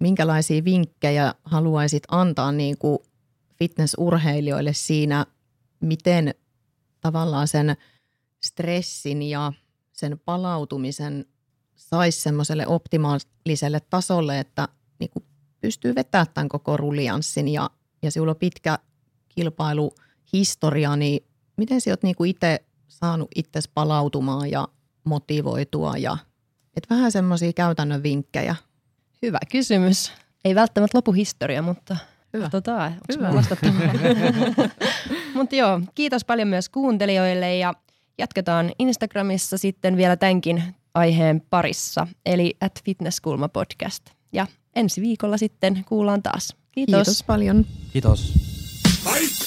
[0.00, 2.98] minkälaisia vinkkejä haluaisit antaa niin kuin
[3.58, 5.26] fitnessurheilijoille siinä,
[5.80, 6.34] miten
[7.00, 7.76] tavallaan sen
[8.44, 9.52] stressin ja
[9.92, 11.26] sen palautumisen
[11.76, 14.68] saisi semmoiselle optimaaliselle tasolle, että
[14.98, 15.24] niin kuin
[15.60, 17.70] pystyy vetämään tämän koko rulianssin ja,
[18.02, 18.78] ja sinulla on pitkä
[19.28, 21.26] kilpailuhistoria, niin
[21.56, 24.68] miten sinä olet niin itse saanut itsesi palautumaan ja
[25.04, 26.16] motivoitua ja
[26.76, 28.56] et vähän semmoisia käytännön vinkkejä–
[29.24, 30.12] Hyvä kysymys.
[30.44, 31.96] Ei välttämättä lopu historia, mutta
[32.32, 32.50] Hyvä.
[32.50, 33.32] Tota, Hyvä.
[35.34, 37.74] Mutta joo, kiitos paljon myös kuuntelijoille ja
[38.18, 40.62] jatketaan Instagramissa sitten vielä tämänkin
[40.94, 44.04] aiheen parissa, eli at Fitnesskulma podcast.
[44.32, 44.46] Ja
[44.76, 46.56] ensi viikolla sitten kuullaan taas.
[46.72, 46.94] Kiitos.
[46.94, 47.66] Kiitos paljon.
[47.92, 48.32] Kiitos.
[49.04, 49.44] Fight!